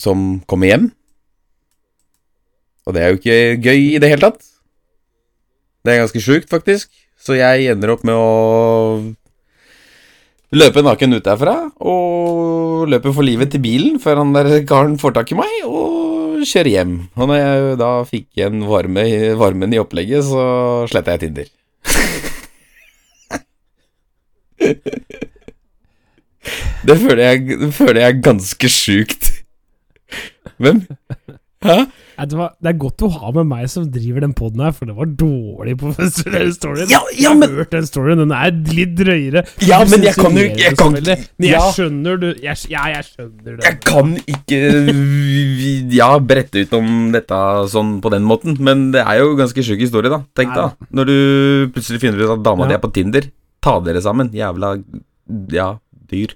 [0.00, 0.88] Som kommer hjem.
[2.84, 4.40] Og det er jo ikke gøy i det hele tatt.
[5.84, 6.88] Det er ganske sjukt, faktisk.
[7.20, 9.14] Så jeg ender opp med å
[10.54, 15.16] løpe naken ut derfra, og løper for livet til bilen før han der karen får
[15.16, 16.94] tak i meg, og kjører hjem.
[17.16, 19.02] Og når jeg da fikk igjen varme,
[19.40, 20.42] varmen i opplegget, så
[20.90, 21.48] sletta jeg Tinder.
[26.88, 27.38] det føler jeg,
[27.76, 29.24] føler jeg ganske sjukt.
[30.62, 30.78] Hvem?
[31.64, 31.78] Hæ?
[32.14, 35.06] Det er godt å ha med meg som driver den poden her, for det var
[35.18, 36.88] dårlig på den storyen.
[36.90, 39.42] Ja, ja, men, jeg har hørt den storyen, den er litt drøyere.
[39.66, 41.70] Ja, Du men jeg kan jo- jeg kan ikke- Men jeg ja.
[41.74, 43.64] skjønner du jeg, Ja, jeg skjønner det.
[43.64, 47.40] Jeg kan ikke ja, brette ut om dette
[47.72, 50.22] sånn på den måten, men det er jo ganske sjuk historie, da.
[50.36, 50.68] Tenk Nei da.
[50.94, 51.16] Når du
[51.74, 52.68] plutselig finner ut at dama Ja.
[52.68, 53.22] di er på Tinder,
[53.60, 54.30] ta dere sammen.
[54.32, 54.76] Jævla
[55.50, 55.72] ja,
[56.10, 56.34] dyr.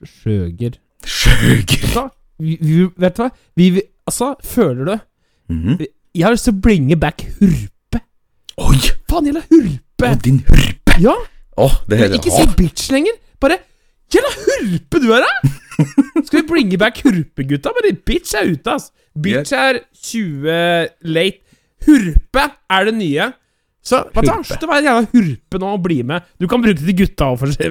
[0.00, 0.78] Sjøger.
[1.04, 2.10] Sjøger.
[2.40, 3.26] Vi, vi, vet du hva?
[3.60, 3.66] Vi,
[4.06, 4.98] altså, føler du
[5.50, 5.80] Mhm.
[6.14, 8.00] Jeg har lyst til å bringe back hurpe.
[8.58, 8.76] Oi!
[9.10, 10.06] Faen, gjelder hurpe!
[10.06, 10.96] Å, din hurpe!
[11.02, 11.14] Ja,
[11.60, 13.12] Oh, det ikke si bitch lenger.
[13.40, 13.58] Bare
[14.10, 15.50] Gjelder hurpe du er, da!
[16.26, 17.70] Skal vi bringe back Hurpe-gutta?
[17.76, 18.88] Bare bitch er ute, ass.
[19.14, 21.40] Bitch er 20 late.
[21.86, 23.28] Hurpe er det nye.
[23.82, 26.26] Så hva ta, slutt å være jævla hurpe nå og bli med.
[26.38, 27.70] Du kan bruke det til gutta òg, for, så-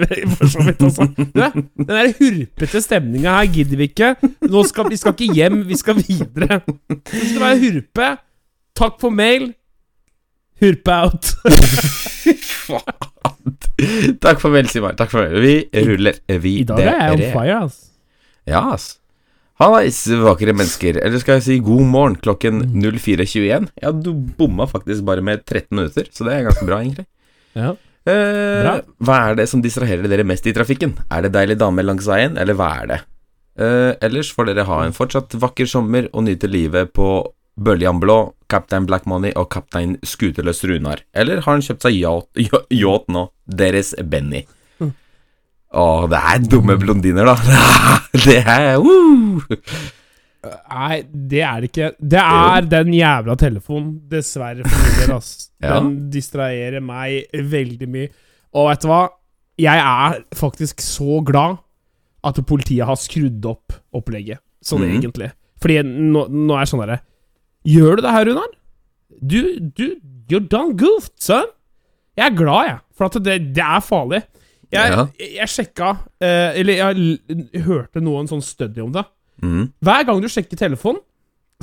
[0.65, 0.81] vidt.
[0.81, 1.05] Altså.
[1.05, 1.43] Du,
[1.85, 4.09] den der hurpete stemninga her gidder vi ikke.
[4.49, 6.59] Nå skal, vi skal ikke hjem, vi skal videre.
[6.89, 8.09] Det skal være hurpe.
[8.79, 9.51] Takk for mail.
[10.59, 11.29] Hurpe out.
[14.19, 14.95] Takk for mail, Simar.
[14.99, 15.39] Takk for mail.
[15.43, 17.77] Vi ruller I dag er jeg on fire, ass.
[18.49, 18.98] Ja, ass.
[19.59, 21.01] Hallais, vakre mennesker.
[21.03, 23.67] Eller skal jeg si god morgen klokken 04.21?
[23.83, 27.05] Ja, du bomma faktisk bare med 13 minutter, så det er ganske bra, egentlig.
[27.59, 27.73] Ja.
[28.07, 28.75] Eh, Bra.
[29.03, 30.93] hva er det som distraherer dere mest i trafikken?
[31.11, 32.99] Er det deilig dame langs veien, eller hva er det?
[33.59, 37.09] Eh, ellers får dere ha en fortsatt vakker sommer og nyte livet på
[37.59, 41.03] Bøljan Blå, Captain Black Money og Kaptein Skuterløs Runar.
[41.11, 42.31] Eller har han kjøpt seg yacht,
[42.79, 43.25] yacht nå?
[43.43, 44.45] Deres Benny.
[45.69, 47.35] Å, det er dumme blondiner, da.
[48.25, 49.43] Det er uh.
[50.39, 51.89] Nei, det er det ikke.
[51.99, 55.15] Det er den jævla telefonen, dessverre del.
[55.59, 55.75] Ja.
[55.75, 58.09] Den distraherer meg veldig mye.
[58.55, 59.01] Og vet du hva?
[59.59, 61.57] Jeg er faktisk så glad
[62.23, 64.93] at politiet har skrudd opp opplegget, sånn mm.
[64.93, 65.29] egentlig.
[65.59, 67.01] Fordi nå, nå er det sånn derre
[67.67, 68.53] Gjør du det her, Runar?
[69.19, 69.39] Du,
[69.75, 69.85] du
[70.31, 71.49] You're done goofed, son.
[72.15, 72.79] Jeg er glad, jeg.
[72.95, 74.21] For at det, det er farlig.
[74.71, 75.05] Jeg, Ja.
[75.17, 75.87] jeg, sjekka
[76.21, 79.03] eh, Eller jeg hørte noen sånn study om det.
[79.41, 79.71] Mm.
[79.81, 81.01] Hver gang du sjekker telefonen,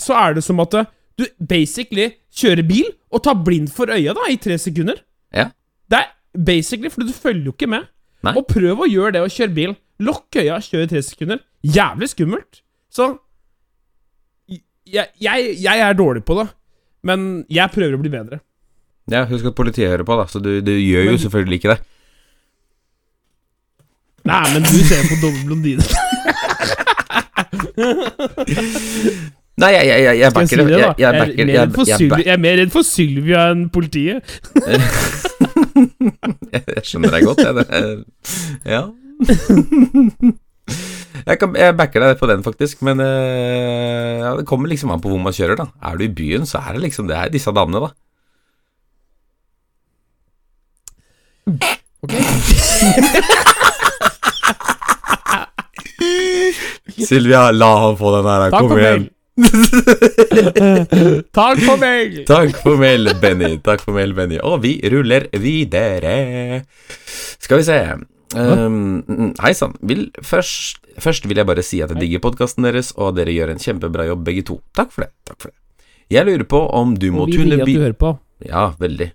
[0.00, 4.12] så er det som at eh, du basically kjører bil og tar blind for øya
[4.16, 4.98] da, i tre sekunder.
[5.32, 5.50] Ja.
[5.88, 7.86] Det er basically fordi du følger jo ikke med.
[8.26, 8.34] Nei.
[8.36, 9.76] Og prøv å gjøre det og kjøre bil.
[10.02, 11.40] Lokk øya, kjør i tre sekunder.
[11.64, 12.60] Jævlig skummelt.
[12.92, 13.12] Så
[14.86, 16.46] jeg, jeg, jeg er dårlig på det,
[17.06, 18.38] men jeg prøver å bli bedre.
[19.10, 21.78] Ja, husk at politiet hører på, da, så du, du gjør jo selvfølgelig ikke det.
[24.26, 25.86] Nei, men du ser på dumme blondiner.
[29.56, 30.64] Nei, jeg, jeg, jeg, jeg backer det.
[30.68, 33.62] Jeg, jeg backer er mer jeg, redd for jeg, er mer redd for Sylvia enn
[33.72, 34.34] politiet.
[36.56, 37.52] jeg skjønner deg godt, jeg.
[37.56, 37.64] Det,
[38.68, 38.82] ja.
[41.24, 45.00] Jeg, kan, jeg backer deg på den, faktisk, men eh, ja, det kommer liksom an
[45.00, 45.70] på hvor man kjører, da.
[45.88, 47.90] Er du i byen, så er det liksom Det er disse damene, da.
[52.04, 52.12] Ok
[57.08, 58.48] Silvia, la han få den her.
[58.56, 59.06] Kom igjen.
[61.36, 62.22] Takk for mail.
[62.28, 63.56] Takk for mail, Benny.
[63.64, 64.38] Takk for mail, Benny.
[64.40, 66.62] Og vi ruller videre.
[67.42, 67.78] Skal vi se
[68.36, 69.02] um,
[69.42, 69.76] Hei sann.
[70.24, 73.60] Først Først vil jeg bare si at jeg digger podkasten deres, og dere gjør en
[73.60, 74.60] kjempebra jobb, begge to.
[74.76, 75.12] Takk for det.
[75.28, 75.56] Takk for det.
[76.12, 78.14] Jeg lurer på om du må Og vi vil at du hører på.
[78.46, 79.10] Ja, veldig.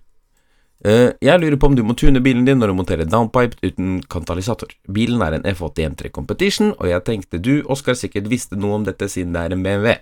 [0.82, 4.00] Eh, jeg lurer på om du må tune bilen din når du monterer downpipe uten
[4.10, 4.72] katalysator.
[4.90, 8.88] Bilen er en F80 M3 Competition, og jeg tenkte du, Oskar, sikkert visste noe om
[8.88, 9.94] dette siden det er en BMW.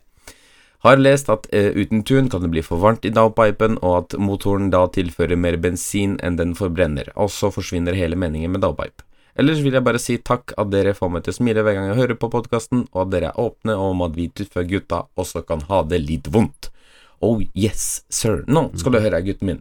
[0.80, 4.16] Har lest at eh, uten tun kan det bli for varmt i downpipen, og at
[4.16, 9.04] motoren da tilfører mer bensin enn den forbrenner, og så forsvinner hele meningen med downpipe.
[9.36, 11.90] Ellers vil jeg bare si takk at dere får meg til å smile hver gang
[11.90, 15.44] jeg hører på podkasten, og at dere er åpne om at vi tuffe gutta også
[15.44, 16.72] kan ha det litt vondt.
[17.20, 18.46] Oh yes, sir.
[18.48, 19.60] Nå skal du høre, gutten min.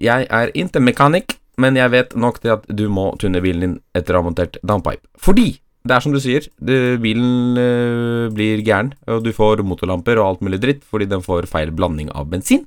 [0.00, 3.76] Jeg er ikke mekanikk, men jeg vet nok til at du må tune bilen din
[3.94, 5.04] etter å ha montert downpipe.
[5.22, 5.52] Fordi
[5.84, 10.26] det er som du sier, det, bilen øh, blir gæren, og du får motorlamper og
[10.26, 12.64] alt mulig dritt fordi den får feil blanding av bensin,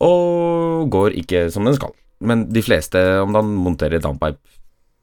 [0.00, 1.92] og går ikke som den skal.
[2.24, 4.40] Men de fleste om dagen monterer downpipe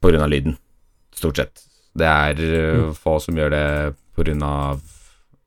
[0.01, 0.25] pga.
[0.27, 0.57] lyden,
[1.15, 1.63] stort sett.
[1.95, 3.67] Det er øh, få som gjør det
[4.17, 4.79] pga.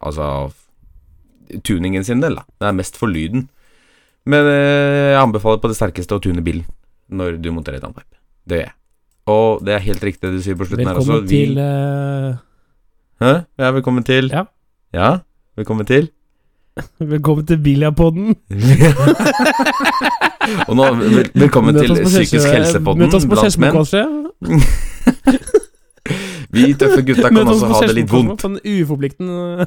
[0.00, 0.52] altså
[1.64, 2.44] tuningen sin del, da.
[2.61, 3.48] Det er mest for lyden.
[4.29, 6.64] Men øh, jeg anbefaler på det sterkeste å tune bilen
[7.09, 8.16] når du monterer downpipe.
[8.49, 8.74] Det gjør jeg.
[9.29, 11.12] Og det er helt riktig det du sier på slutten her også.
[11.12, 11.64] Velkommen til uh...
[13.24, 13.33] Hæ?
[13.61, 14.24] Ja, velkommen til.
[14.33, 14.43] Ja.
[14.95, 15.11] Ja,
[15.57, 16.05] velkommen til.
[17.14, 18.29] Velkommen til Biljapodden.
[20.68, 24.03] Og nå, vel, velkommen til Psykisk helsepodden Møt oss på blant kanskje.
[26.55, 28.41] Vi tøffe gutta kan også ha det litt vondt.
[28.41, 29.66] På en uforpliktende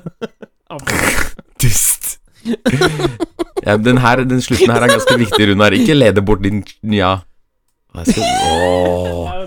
[1.62, 2.01] Dust.
[3.62, 5.76] Ja, den, her, den slutten her er ganske viktig, Runar.
[5.78, 7.20] Ikke lede bort din Ja.
[8.08, 9.44] Skal Åh.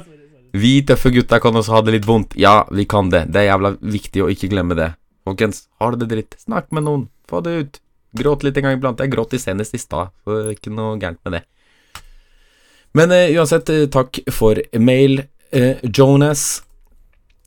[0.55, 2.37] Vi tøffe gutta kan også ha det litt vondt.
[2.39, 3.25] Ja, vi kan det.
[3.35, 4.93] Det er jævla viktig å ikke glemme det.
[5.27, 7.09] Folkens, har du det dritt, snakk med noen.
[7.31, 7.81] Få det ut.
[8.15, 9.01] Gråt litt en gang iblant.
[9.03, 11.43] Jeg gråt i senest i stad, så ikke noe gærent med det.
[12.95, 15.25] Men uh, uansett, uh, takk for mail,
[15.57, 16.63] uh, Jonas.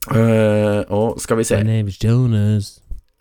[0.07, 2.73] Og skal vi se My name is Jonas.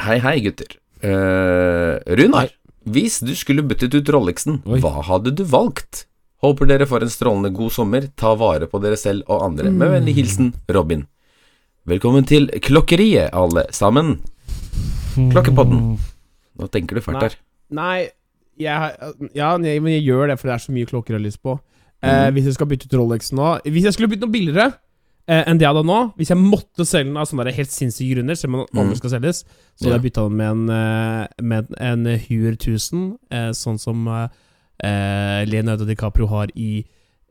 [0.03, 0.75] Hei, hei, gutter.
[1.03, 2.49] Eh, Runar,
[2.89, 4.81] hvis du skulle byttet ut Rolexen, Oi.
[4.81, 6.07] hva hadde du valgt?
[6.43, 8.07] Håper dere får en strålende god sommer.
[8.17, 9.71] Ta vare på dere selv og andre.
[9.73, 11.07] Med vennlig hilsen Robin.
[11.89, 14.19] Velkommen til klokkeriet, alle sammen.
[15.17, 15.97] Klokkepodden.
[16.59, 17.37] Nå tenker du fælt her.
[17.71, 18.09] Nei,
[18.59, 21.27] jeg, har- ja, men jeg gjør det, for det er så mye klokker jeg har
[21.27, 21.59] lyst på.
[22.03, 22.35] Eh, Mhm.
[22.35, 24.75] hvis jeg skal bytte ut Rolexen nå Hvis jeg skulle bytte noe billigere
[25.29, 28.35] enn det jeg hadde nå Hvis jeg måtte selge den av sånne helt sinnssyke grunner,
[28.39, 28.99] selv om den aldri Mhm.
[29.01, 29.45] skal selges,
[29.77, 34.07] så hadde jeg bytta den med en, eh, med en Huer 1000, eh, sånn som
[34.09, 34.29] eh,
[34.85, 36.85] eh, Leonardo DiCaprio har i,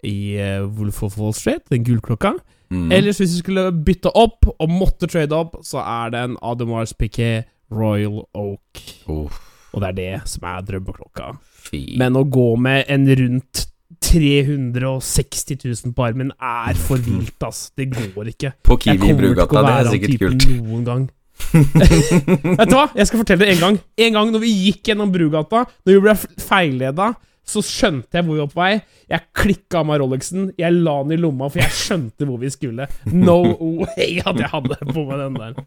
[0.04, 2.34] i eh, Wolf of Wall Street, den gullklokka.
[2.72, 2.92] Mm.
[2.92, 6.94] Ellers, hvis jeg skulle bytte opp, og måtte trade opp, så er det en Ademars
[6.94, 8.82] Piquet Royal Oak.
[9.08, 9.40] Uff,
[9.74, 11.38] Og det er det som er drømmeklokka.
[11.66, 11.96] fy.
[11.98, 13.66] Men å gå med en rundt
[14.02, 17.70] 360 000 på armen er for vilt, ass.
[17.78, 18.56] Det går ikke.
[18.66, 20.50] På Kiwi i Brugata, det er sikkert kult.
[20.64, 21.06] noen gang.
[22.60, 22.88] Vet du hva?
[22.96, 23.80] Jeg skal fortelle det en gang.
[24.08, 27.14] En gang når vi gikk gjennom Brugata, når vi ble feilleda,
[27.46, 28.72] så skjønte jeg hvor vi var på vei.
[29.12, 32.50] Jeg klikka av meg Rolexen, jeg la den i lomma, for jeg skjønte hvor vi
[32.54, 32.88] skulle.
[33.12, 33.38] No
[33.84, 35.60] way at jeg hadde på meg den der.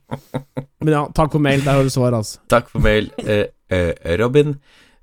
[0.82, 1.62] Men ja, takk for mail.
[1.62, 2.42] Der har du svar, altså.
[2.50, 4.56] Takk for mail, eh, eh, Robin.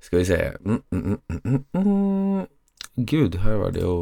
[0.04, 2.44] Skal vi se mm, mm, mm, mm, mm.
[2.96, 3.96] Gud, her var det jo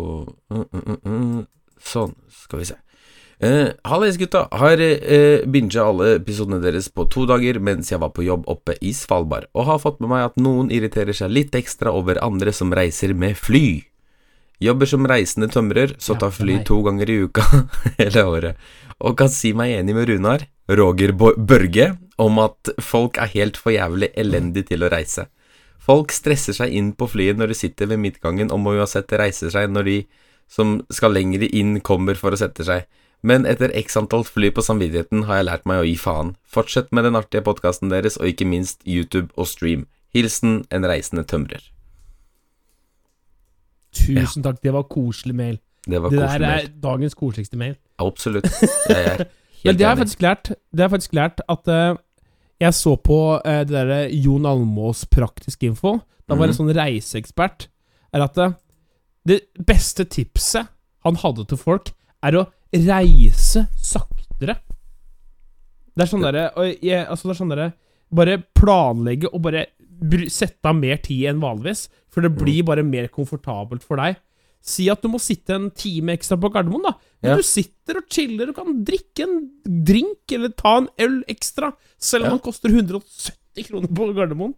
[0.55, 1.45] uh, uh, uh.
[1.84, 2.76] Sånn, skal vi se.
[3.45, 4.47] Eh, Hallais, gutta.
[4.55, 8.76] Har uh, binga alle episodene deres på to dager mens jeg var på jobb oppe
[8.80, 12.55] i Svalbard, og har fått med meg at noen irriterer seg litt ekstra over andre
[12.55, 13.82] som reiser med fly.
[14.62, 17.45] Jobber som reisende tømrer, så tar fly to ganger i uka
[17.99, 18.66] hele året,
[19.03, 23.74] og kan si meg enig med Runar, Roger Børge, om at folk er helt for
[23.74, 25.26] jævlig elendig til å reise.
[25.85, 29.51] Folk stresser seg inn på flyet når de sitter ved midtgangen, og må uansett reise
[29.53, 29.97] seg når de
[30.49, 32.87] som skal lenger inn, kommer for å sette seg.
[33.24, 36.35] Men etter x antall fly på samvittigheten har jeg lært meg å gi faen.
[36.45, 39.87] Fortsett med den artige podkasten deres, og ikke minst YouTube og stream.
[40.14, 41.64] Hilsen en reisende tømrer.
[43.95, 45.59] Tusen takk, det var koselig mail.
[45.87, 46.47] Det var Det der koselig.
[46.49, 46.70] er mail.
[46.82, 47.74] dagens koseligste mail.
[47.99, 48.49] Absolutt.
[48.89, 49.24] Jeg er
[49.64, 50.49] Men det har jeg faktisk lært.
[50.49, 51.97] Det har jeg faktisk lært at eh,
[52.61, 55.98] jeg så på eh, det derre Jon Almås Praktisk info.
[56.28, 57.66] Da var det en sånn reiseekspert.
[58.14, 58.50] Er at det,
[59.26, 60.70] det beste tipset
[61.05, 61.90] han hadde til folk,
[62.24, 64.57] er å reise saktere.
[65.94, 67.68] Det er sånn derre Altså, det er sånn derre
[68.14, 69.66] Bare planlegge og bare
[70.32, 71.88] sette av mer tid enn vanligvis.
[72.11, 72.66] For det blir Mm.
[72.66, 74.16] bare mer komfortabelt for deg.
[74.64, 76.94] Si at du må sitte en time ekstra på Gardermoen, da.
[77.20, 77.36] Men Ja.
[77.36, 79.34] du sitter og chiller og kan drikke en
[79.84, 82.36] drink eller ta en øl ekstra, selv om Ja.
[82.38, 84.54] den koster 170 kroner på Gardermoen.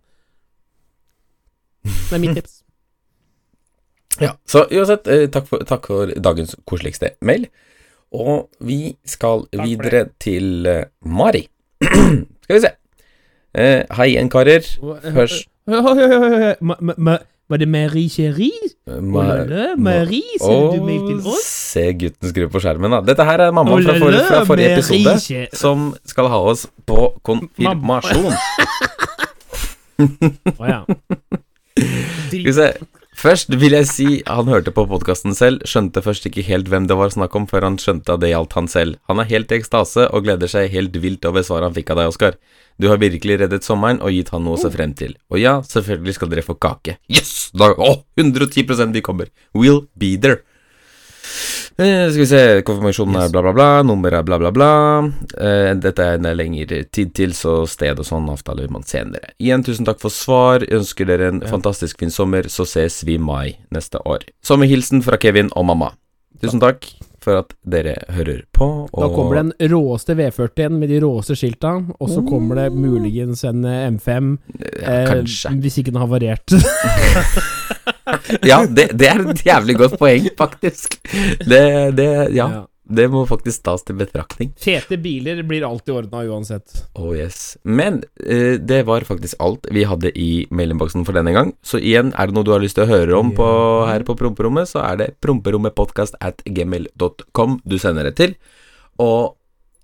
[1.85, 2.63] Det er mitt tips.
[4.23, 7.49] Ja, så uansett, eh, takk for, takk for dagens koseligste mail.
[8.17, 11.43] Og vi skal videre til eh, Mari.
[11.83, 12.71] skal vi se.
[13.53, 14.65] Eh, hei igjen, karer.
[15.13, 18.51] Først Ma- ma- ma- Var det Marie Cherie?
[18.89, 21.45] eh, Oh la, Marie, sender du mail til oss?
[21.47, 22.99] se gutten skru på skjermen, da.
[23.07, 25.13] Dette her er mamma Oh fra, for, fra forrige episode,
[25.55, 28.35] som skal ha oss på konfirmasjon.
[30.59, 30.81] Å ja.
[31.77, 32.67] Skal vi se.
[33.27, 36.95] Først vil jeg si han hørte på podkasten selv, skjønte først ikke helt hvem det
[36.95, 39.01] var snakk om, før han skjønte at det gjaldt han selv.
[39.11, 41.99] Han er helt i ekstase og gleder seg helt vilt over svaret han fikk av
[41.99, 42.37] deg, Oskar.
[42.79, 45.17] Du har virkelig reddet sommeren og gitt han noe å se frem til.
[45.35, 47.01] Og ja, selvfølgelig skal dere få kake.
[47.11, 47.49] Yes!
[47.51, 49.35] Da, å, 110 vi kommer.
[49.59, 50.45] We'll be there.
[51.79, 54.69] Eh, skal vi se, konfirmasjonen er bla, bla, bla, nummeret er bla, bla, bla.
[55.37, 59.35] Eh, dette er en lengre tid til, så sted og sånn avtaler man senere.
[59.37, 60.65] Igjen, tusen takk for svar.
[60.73, 64.25] Ønsker dere en fantastisk fin sommer, så ses vi mai neste år.
[64.41, 65.93] Sommerhilsen fra Kevin og mamma.
[66.41, 66.89] Tusen takk
[67.21, 68.71] for at dere hører på.
[68.89, 73.45] Og Da kommer den råeste V40-en med de råeste skilta, og så kommer det muligens
[73.45, 75.57] en eh, M5, ja, eh, Kanskje.
[75.61, 76.57] hvis ikke den har variert.
[78.51, 80.99] Ja, det, det er et jævlig godt poeng, faktisk.
[81.43, 81.63] Det,
[81.99, 82.61] det, ja, Ja.
[82.87, 84.53] det må faktisk tas til betraktning.
[84.63, 86.85] Fete biler blir alltid ordna uansett.
[86.95, 87.57] Oh yes.
[87.67, 91.51] Men eh, det var faktisk alt vi hadde i mailinnboksen for denne gang.
[91.67, 93.49] Så igjen, er det noe du har lyst til å høre om på,
[93.91, 98.37] her på promperommet, så er det promperommetpodkast at gmail.com du sender det til.
[99.03, 99.35] Og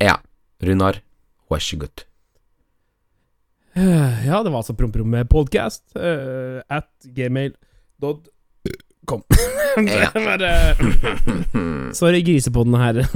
[0.02, 0.20] ja,
[0.62, 1.02] Runar,
[1.50, 2.06] vær så god.
[3.74, 7.58] Ja, det var altså Promperommet podcast eh, at gmail.com.
[9.82, 10.10] Ja.
[10.12, 10.50] Det Bare
[11.96, 12.98] Sorry, grisepodden her.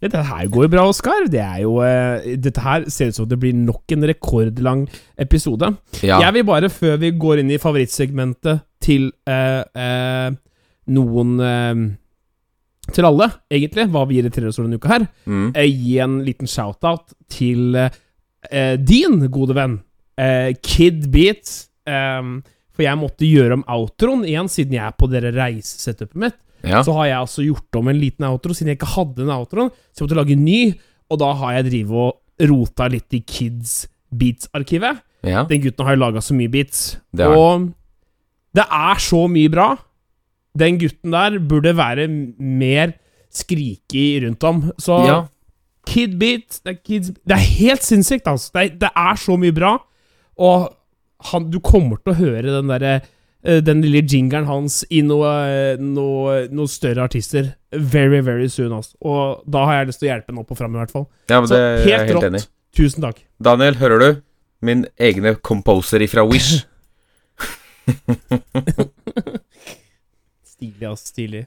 [0.00, 1.26] Dette her går jo bra, Oskar.
[1.30, 4.86] Det er jo eh, Dette her ser ut som det blir nok en rekordlang
[5.20, 5.68] episode.
[6.02, 6.20] Ja.
[6.24, 10.30] Jeg vil bare, før vi går inn i favorittsegmentet til eh, eh,
[10.96, 11.82] noen eh,
[12.96, 15.50] Til alle, egentlig, hva vi irriterer oss over denne uka her, Mm.
[15.54, 19.76] eh, gi en liten shout-out til eh, din gode venn,
[20.64, 21.52] Kid Beat.
[21.86, 22.22] Eh,
[22.80, 26.38] for jeg måtte gjøre om outroen igjen, siden jeg er på dere reisesetupet mitt.
[26.64, 26.80] ja.
[26.84, 29.68] Så har jeg altså gjort om en liten outro, siden jeg ikke hadde en outro.
[29.92, 30.62] Så jeg måtte lage en ny,
[31.12, 35.02] og da har jeg drivet og rota litt i Kids Beats-arkivet.
[35.28, 35.44] ja.
[35.44, 36.96] Den gutten har jo laga så mye beats.
[37.12, 37.68] Det og
[38.56, 39.68] det er så mye bra.
[40.58, 42.96] Den gutten der burde være mer
[43.30, 44.64] skrikig rundt om.
[44.80, 45.20] Så ja.
[45.86, 48.50] Kid Beat det er, kids, det er helt sinnssykt, altså.
[48.54, 49.76] Det er, det er så mye bra.
[50.40, 50.70] Og
[51.32, 55.92] han, du kommer til å høre den derre eh, den lille jingeren hans i noen
[55.94, 58.72] noe, noe større artister very, very soon.
[58.72, 58.96] Altså.
[59.04, 61.06] Og da har jeg lyst til å hjelpe ham opp og fram, i hvert fall.
[61.30, 62.50] ja men Så helt helt rått.
[62.76, 63.18] Tusen takk.
[63.42, 64.10] Daniel, hører du?
[64.62, 66.60] Min egne composer ifra Wish.
[70.44, 71.06] Stilig, ass.
[71.08, 71.46] Stilig.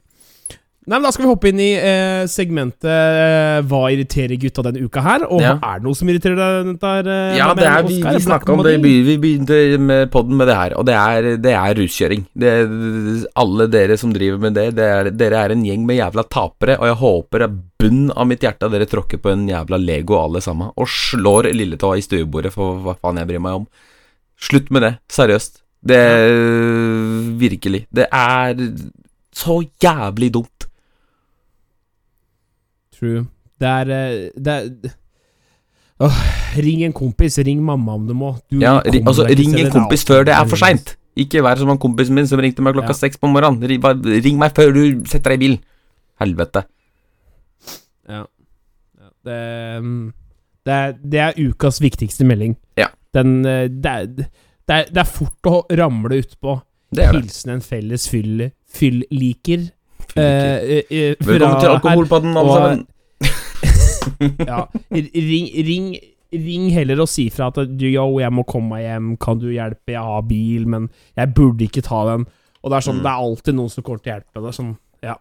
[0.84, 4.82] Nei, men Da skal vi hoppe inn i eh, segmentet eh, Hva irriterer gutta denne
[4.84, 5.22] uka her?
[5.32, 5.54] Og Ja.
[5.56, 6.74] er det noe som irriterer deg?
[6.82, 7.08] der?
[7.08, 10.56] eh, Ja, det er, vi, vi snakka om det, vi begynte med podden med det
[10.58, 12.26] her, og det er, det er ruskjøring.
[12.36, 12.52] Det,
[13.40, 16.76] alle dere som driver med det, det er, dere er en gjeng med jævla tapere,
[16.80, 20.42] og jeg håper at bunn av mitt hjerte dere tråkker på en jævla Lego alle
[20.44, 23.66] sammen, og slår lilletåa i stuebordet for hva faen jeg bryr meg om.
[24.36, 25.62] Slutt med det, seriøst.
[25.84, 26.00] Det
[27.40, 27.86] Virkelig.
[27.92, 28.54] Det er
[29.34, 30.68] så jævlig dumt.
[33.04, 33.26] True.
[33.60, 34.94] Det er, eh, det er
[36.04, 36.16] Åh,
[36.58, 37.38] Ring en kompis.
[37.38, 38.32] Ring mamma om du må.
[38.50, 40.08] Du Ja, ring, altså, ring en kompis outet.
[40.08, 40.96] før det er for seint.
[41.16, 43.08] Ikke vær som han kompisen min som ringte meg klokka Ja.
[43.20, 43.62] på morgenen.
[44.24, 45.60] Ring, meg før du setter deg i bilen.
[46.20, 46.64] Helvete.
[48.08, 48.24] Ja.
[48.98, 50.12] Ja, Det, mm,
[50.66, 52.56] det, er, det er ukas viktigste melding.
[52.76, 52.88] Ja.
[53.14, 54.26] Den, eh, det, er, det,
[54.68, 56.62] er, det er fort å ramle utpå.
[56.94, 59.70] Hilsen en felles fyll, fyll-liker.
[60.14, 62.86] Uh, uh, uh, Velkommen til alkoholpadden alkoholpodden, alle sammen.
[64.50, 64.60] ja,
[64.92, 65.88] ring, ring,
[66.34, 69.48] ring heller og si fra at du, yo, jeg må komme meg hjem, kan du
[69.52, 70.88] hjelpe, jeg har bil, men
[71.18, 72.26] jeg burde ikke ta den.
[72.64, 73.04] Og det er sånn, Mm.
[73.04, 74.42] det er alltid noen som kommer til å hjelpe.
[74.48, 74.74] Er sånn,
[75.04, 75.16] ja.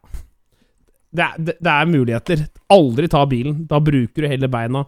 [1.13, 2.45] Det er, det, det er muligheter.
[2.73, 3.65] Aldri ta bilen.
[3.69, 4.85] Da bruker du heller beina.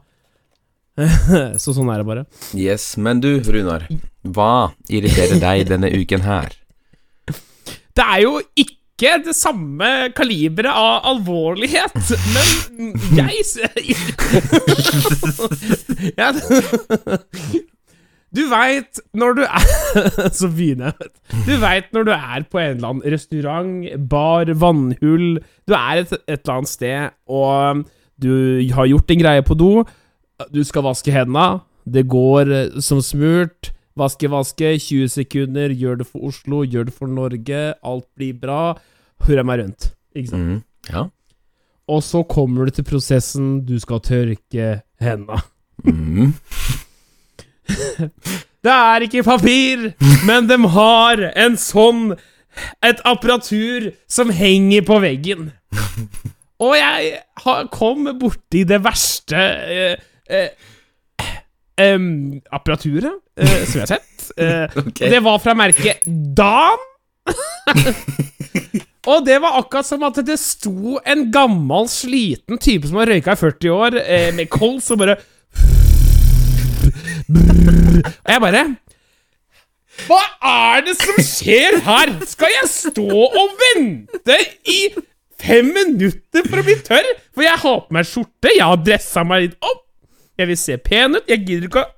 [1.61, 2.23] Så sånn er det bare.
[2.55, 3.83] Yes, men du, Runar.
[4.23, 6.55] Hva irriterer deg denne uken her?
[7.95, 11.95] Det er jo ikke det samme kaliberet av alvorlighet,
[12.31, 13.43] men jeg
[18.35, 19.65] Du veit når du er
[20.37, 21.11] Så begynner jeg.
[21.45, 26.11] Du veit når du er på en eller annen restaurant, bar, vannhull Du er et,
[26.27, 27.85] et eller annet sted, og
[28.15, 28.31] du
[28.75, 29.71] har gjort en greie på do.
[30.55, 31.59] Du skal vaske hendene.
[31.83, 33.74] Det går eh, som smurt.
[33.95, 34.75] Vaske, vaske.
[34.79, 35.73] 20 sekunder.
[35.73, 37.61] Gjør det for Oslo, gjør det for Norge.
[37.83, 38.75] Alt blir bra.
[39.25, 39.91] Hurra meg rundt.
[40.15, 40.43] Ikke sant?
[40.43, 41.07] Mm, ja.
[41.87, 45.41] og så kommer du til prosessen du skal tørke henda.
[45.83, 46.33] Mm.
[48.65, 49.91] Det er ikke papir,
[50.25, 52.15] men de har en sånn
[52.85, 55.49] Et apparatur som henger på veggen.
[56.63, 60.53] Og jeg har, kom borti det verste eh, eh,
[61.81, 64.27] em, apparaturet uh, som jeg har sett.
[64.39, 65.09] Uh, okay.
[65.11, 66.83] Det var fra merket Dan.
[69.05, 73.35] Og det var akkurat som at det sto en gammel, sliten type som har røyka
[73.35, 75.19] i 40 år, uh, med kols, og bare
[78.25, 78.63] Og jeg bare
[80.05, 82.11] Hva er det som skjer her?
[82.27, 84.37] Skal jeg stå og vente
[84.69, 84.79] i
[85.41, 87.07] fem minutter for å bli tørr?
[87.33, 89.84] For jeg har på meg skjorte, jeg har dressa meg litt opp.
[90.35, 91.27] Jeg vil se pen ut.
[91.29, 91.91] Jeg gidder ikke å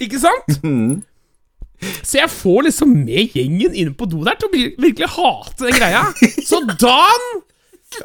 [0.00, 0.48] Ikke sant?
[2.08, 5.76] Så jeg får liksom med gjengen inn på do der til å virkelig hate den
[5.76, 6.04] greia.
[6.46, 7.24] Så Dan,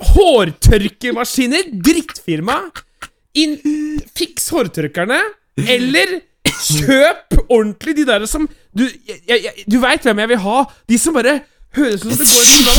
[0.10, 2.58] hårtørkemaskiner, drittfirma,
[3.40, 3.56] inn,
[4.18, 5.22] fiks hårtørkerne,
[5.64, 6.18] eller
[6.50, 8.46] kjøp ordentlig de der som
[8.76, 10.60] Du, jeg, jeg, du veit hvem jeg vil ha?
[10.90, 11.40] De som bare
[11.76, 12.78] høres ut som det går i signal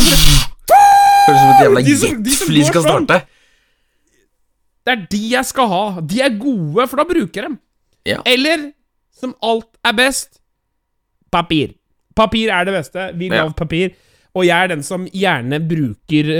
[1.26, 3.20] Høres ut som et jævla jetfly skal starte.
[4.86, 5.82] Det er de jeg skal ha.
[6.00, 7.58] De er gode, for da bruker jeg dem.
[8.08, 8.20] Ja.
[8.26, 8.70] Eller,
[9.12, 10.40] som alt er best,
[11.32, 11.74] papir.
[12.16, 13.10] Papir er det beste.
[13.14, 13.48] Vi vil Ja.
[13.50, 13.92] papir.
[14.34, 16.30] Og jeg er den som gjerne bruker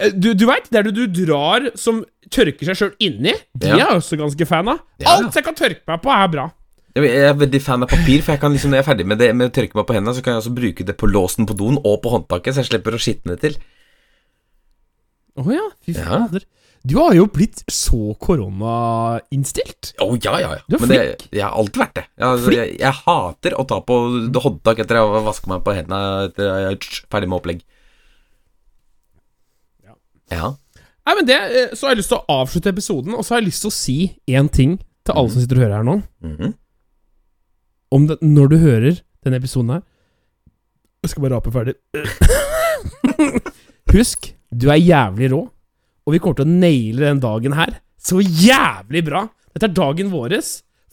[0.00, 3.32] eh, Du, du veit, det er det du drar som tørker seg sjøl inni.
[3.54, 3.74] De Ja.
[3.74, 4.80] er jeg også ganske fan av.
[5.06, 6.48] Alt jeg kan tørke meg på, er bra.
[6.96, 9.18] Jeg er veldig fan av papir, for jeg kan liksom, når jeg er ferdig med
[9.18, 11.46] det med å tørke meg på hendene, så kan jeg også bruke det på låsen
[11.46, 13.56] på doen og på håndtaket, så jeg slipper å skitne til.
[15.38, 16.28] Å ja, fy Ja.
[16.84, 19.94] Du har jo blitt så koronainnstilt.
[20.04, 20.64] Å, ja, ja, ja.
[20.68, 21.22] Du er Men det, flink.
[21.32, 22.02] jeg har alltid vært det.
[22.20, 23.96] Jeg, jeg, jeg hater å ta på
[24.44, 27.62] håndtak etter jeg har vasket meg på hendene etter jeg er ferdig med opplegg.
[29.86, 29.94] Ja.
[30.34, 30.50] Ja.
[31.08, 33.40] Nei, men det, eh, Så har jeg lyst til å avslutte episoden, og så har
[33.42, 33.96] jeg lyst til å si
[34.36, 35.96] én ting til alle som sitter og hører her nå.
[36.24, 36.52] Mhm.
[37.94, 39.82] Om det, når du hører denne episoden her
[41.04, 41.74] Jeg skal bare rape ferdig.
[43.94, 45.40] Husk, du er jævlig rå,
[46.04, 49.24] og vi kommer til å naile den dagen her så jævlig bra.
[49.54, 50.36] Dette er dagen vår.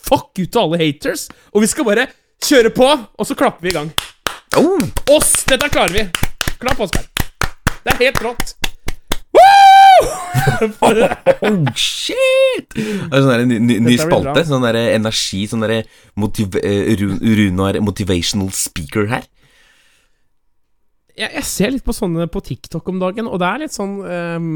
[0.01, 2.07] Fuck ut til alle haters, og vi skal bare
[2.41, 3.91] kjøre på, og så klapper vi i gang.
[4.57, 4.81] Oh,
[5.13, 5.43] Oss!
[5.47, 6.05] Dette klarer vi.
[6.61, 7.05] Klapp, Oskar.
[7.81, 8.55] Det er helt rått.
[9.31, 10.09] Woo!
[11.47, 12.73] oh shit!
[12.75, 14.43] Det er sånn ny, ny, ny spalte.
[14.47, 15.85] Sånn der energi, sånn der
[16.19, 19.27] motiv, eh, Runar motivational speaker her.
[21.17, 23.99] jeg, jeg ser litt på sånne på TikTok om dagen, og det er litt sånn
[24.07, 24.53] ehm,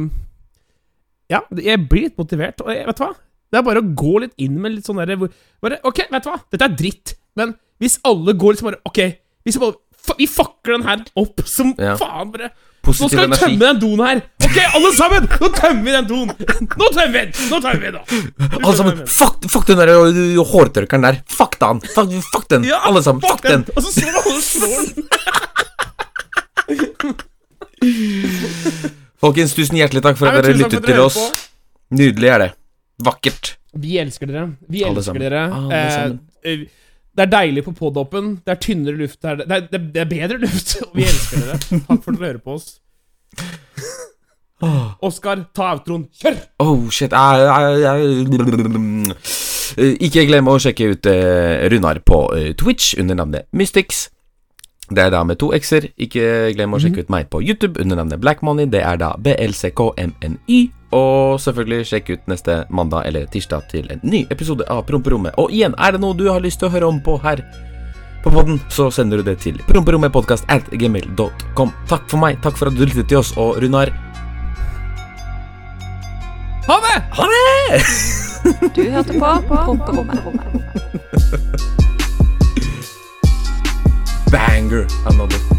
[1.31, 2.61] Ja, jeg blir litt motivert.
[2.61, 3.13] Og jeg, vet du hva?
[3.51, 5.15] Det er bare å gå litt inn med litt sånn derre
[5.85, 6.39] Ok, vet du hva?
[6.51, 8.99] Dette er dritt, men hvis alle går liksom bare Ok,
[9.45, 9.75] hvis vi bare
[10.19, 11.95] Vi fucker den her opp som Ja.
[11.97, 12.49] faen, bare.
[12.85, 14.19] Nå skal vi tømme den doen her.
[14.45, 15.23] Ok, alle sammen!
[15.41, 16.27] Nå tømmer vi den doen!
[16.77, 17.31] Nå tømmer vi den!
[17.49, 18.05] Nå tømmer vi den!
[18.61, 20.11] Alle sammen, fuck, fuck den der ø,
[20.51, 21.17] hårtørkeren der.
[21.33, 21.81] Fuck den.
[21.95, 22.63] Fuck, fuck den.
[22.69, 23.65] Ja, Alle sammen, fuck den.
[23.73, 25.01] Og så står alle og slår den.
[29.25, 31.17] Folkens, tusen hjertelig takk for at dere lyttet dere til oss.
[31.95, 32.51] Nydelig er det.
[33.05, 33.45] Vakkert.
[33.75, 34.45] Vi elsker dere.
[34.71, 35.21] Vi Alle elsker sammen.
[35.25, 35.41] dere.
[35.51, 35.81] Alle Eh,
[36.53, 36.59] eh,
[37.15, 38.25] det er deilig på poddoppen.
[38.45, 39.35] Det er tynnere luft her.
[39.41, 41.57] Det er, det, er- det er bedre luft, vi elsker dere.
[41.87, 42.67] Takk for at dere hører på oss.
[45.05, 46.05] Oskar, ta outroen.
[46.15, 46.37] Kjør!
[46.63, 47.11] Oh, shit.
[47.11, 47.19] Jeg,
[49.75, 52.19] Eh, Ikke glem å sjekke ut eh, Runar på
[52.59, 54.05] Twitch under navnet Mystics.
[54.89, 55.87] Det er da med to x-er.
[55.97, 58.67] Ikke glem å sjekke ut meg på YouTube under navnet Black Money.
[58.69, 60.59] Det er da BLCKMNY.
[60.95, 65.33] Og selvfølgelig sjekk ut neste mandag eller tirsdag til en ny episode av Promperommet.
[65.41, 67.41] Og igjen, er det noe du har lyst til å høre om på her
[68.25, 71.69] på podden, så sender du det til promperommetpodkast at gmail.com.
[71.85, 72.39] Takk for meg.
[72.41, 73.35] Takk for at du lyttet til oss.
[73.37, 73.93] Og Runar,
[76.65, 76.97] Ha det!
[77.13, 77.45] ha det!
[78.75, 80.19] Du hørte på Promperommet.
[84.65, 85.54] anger another.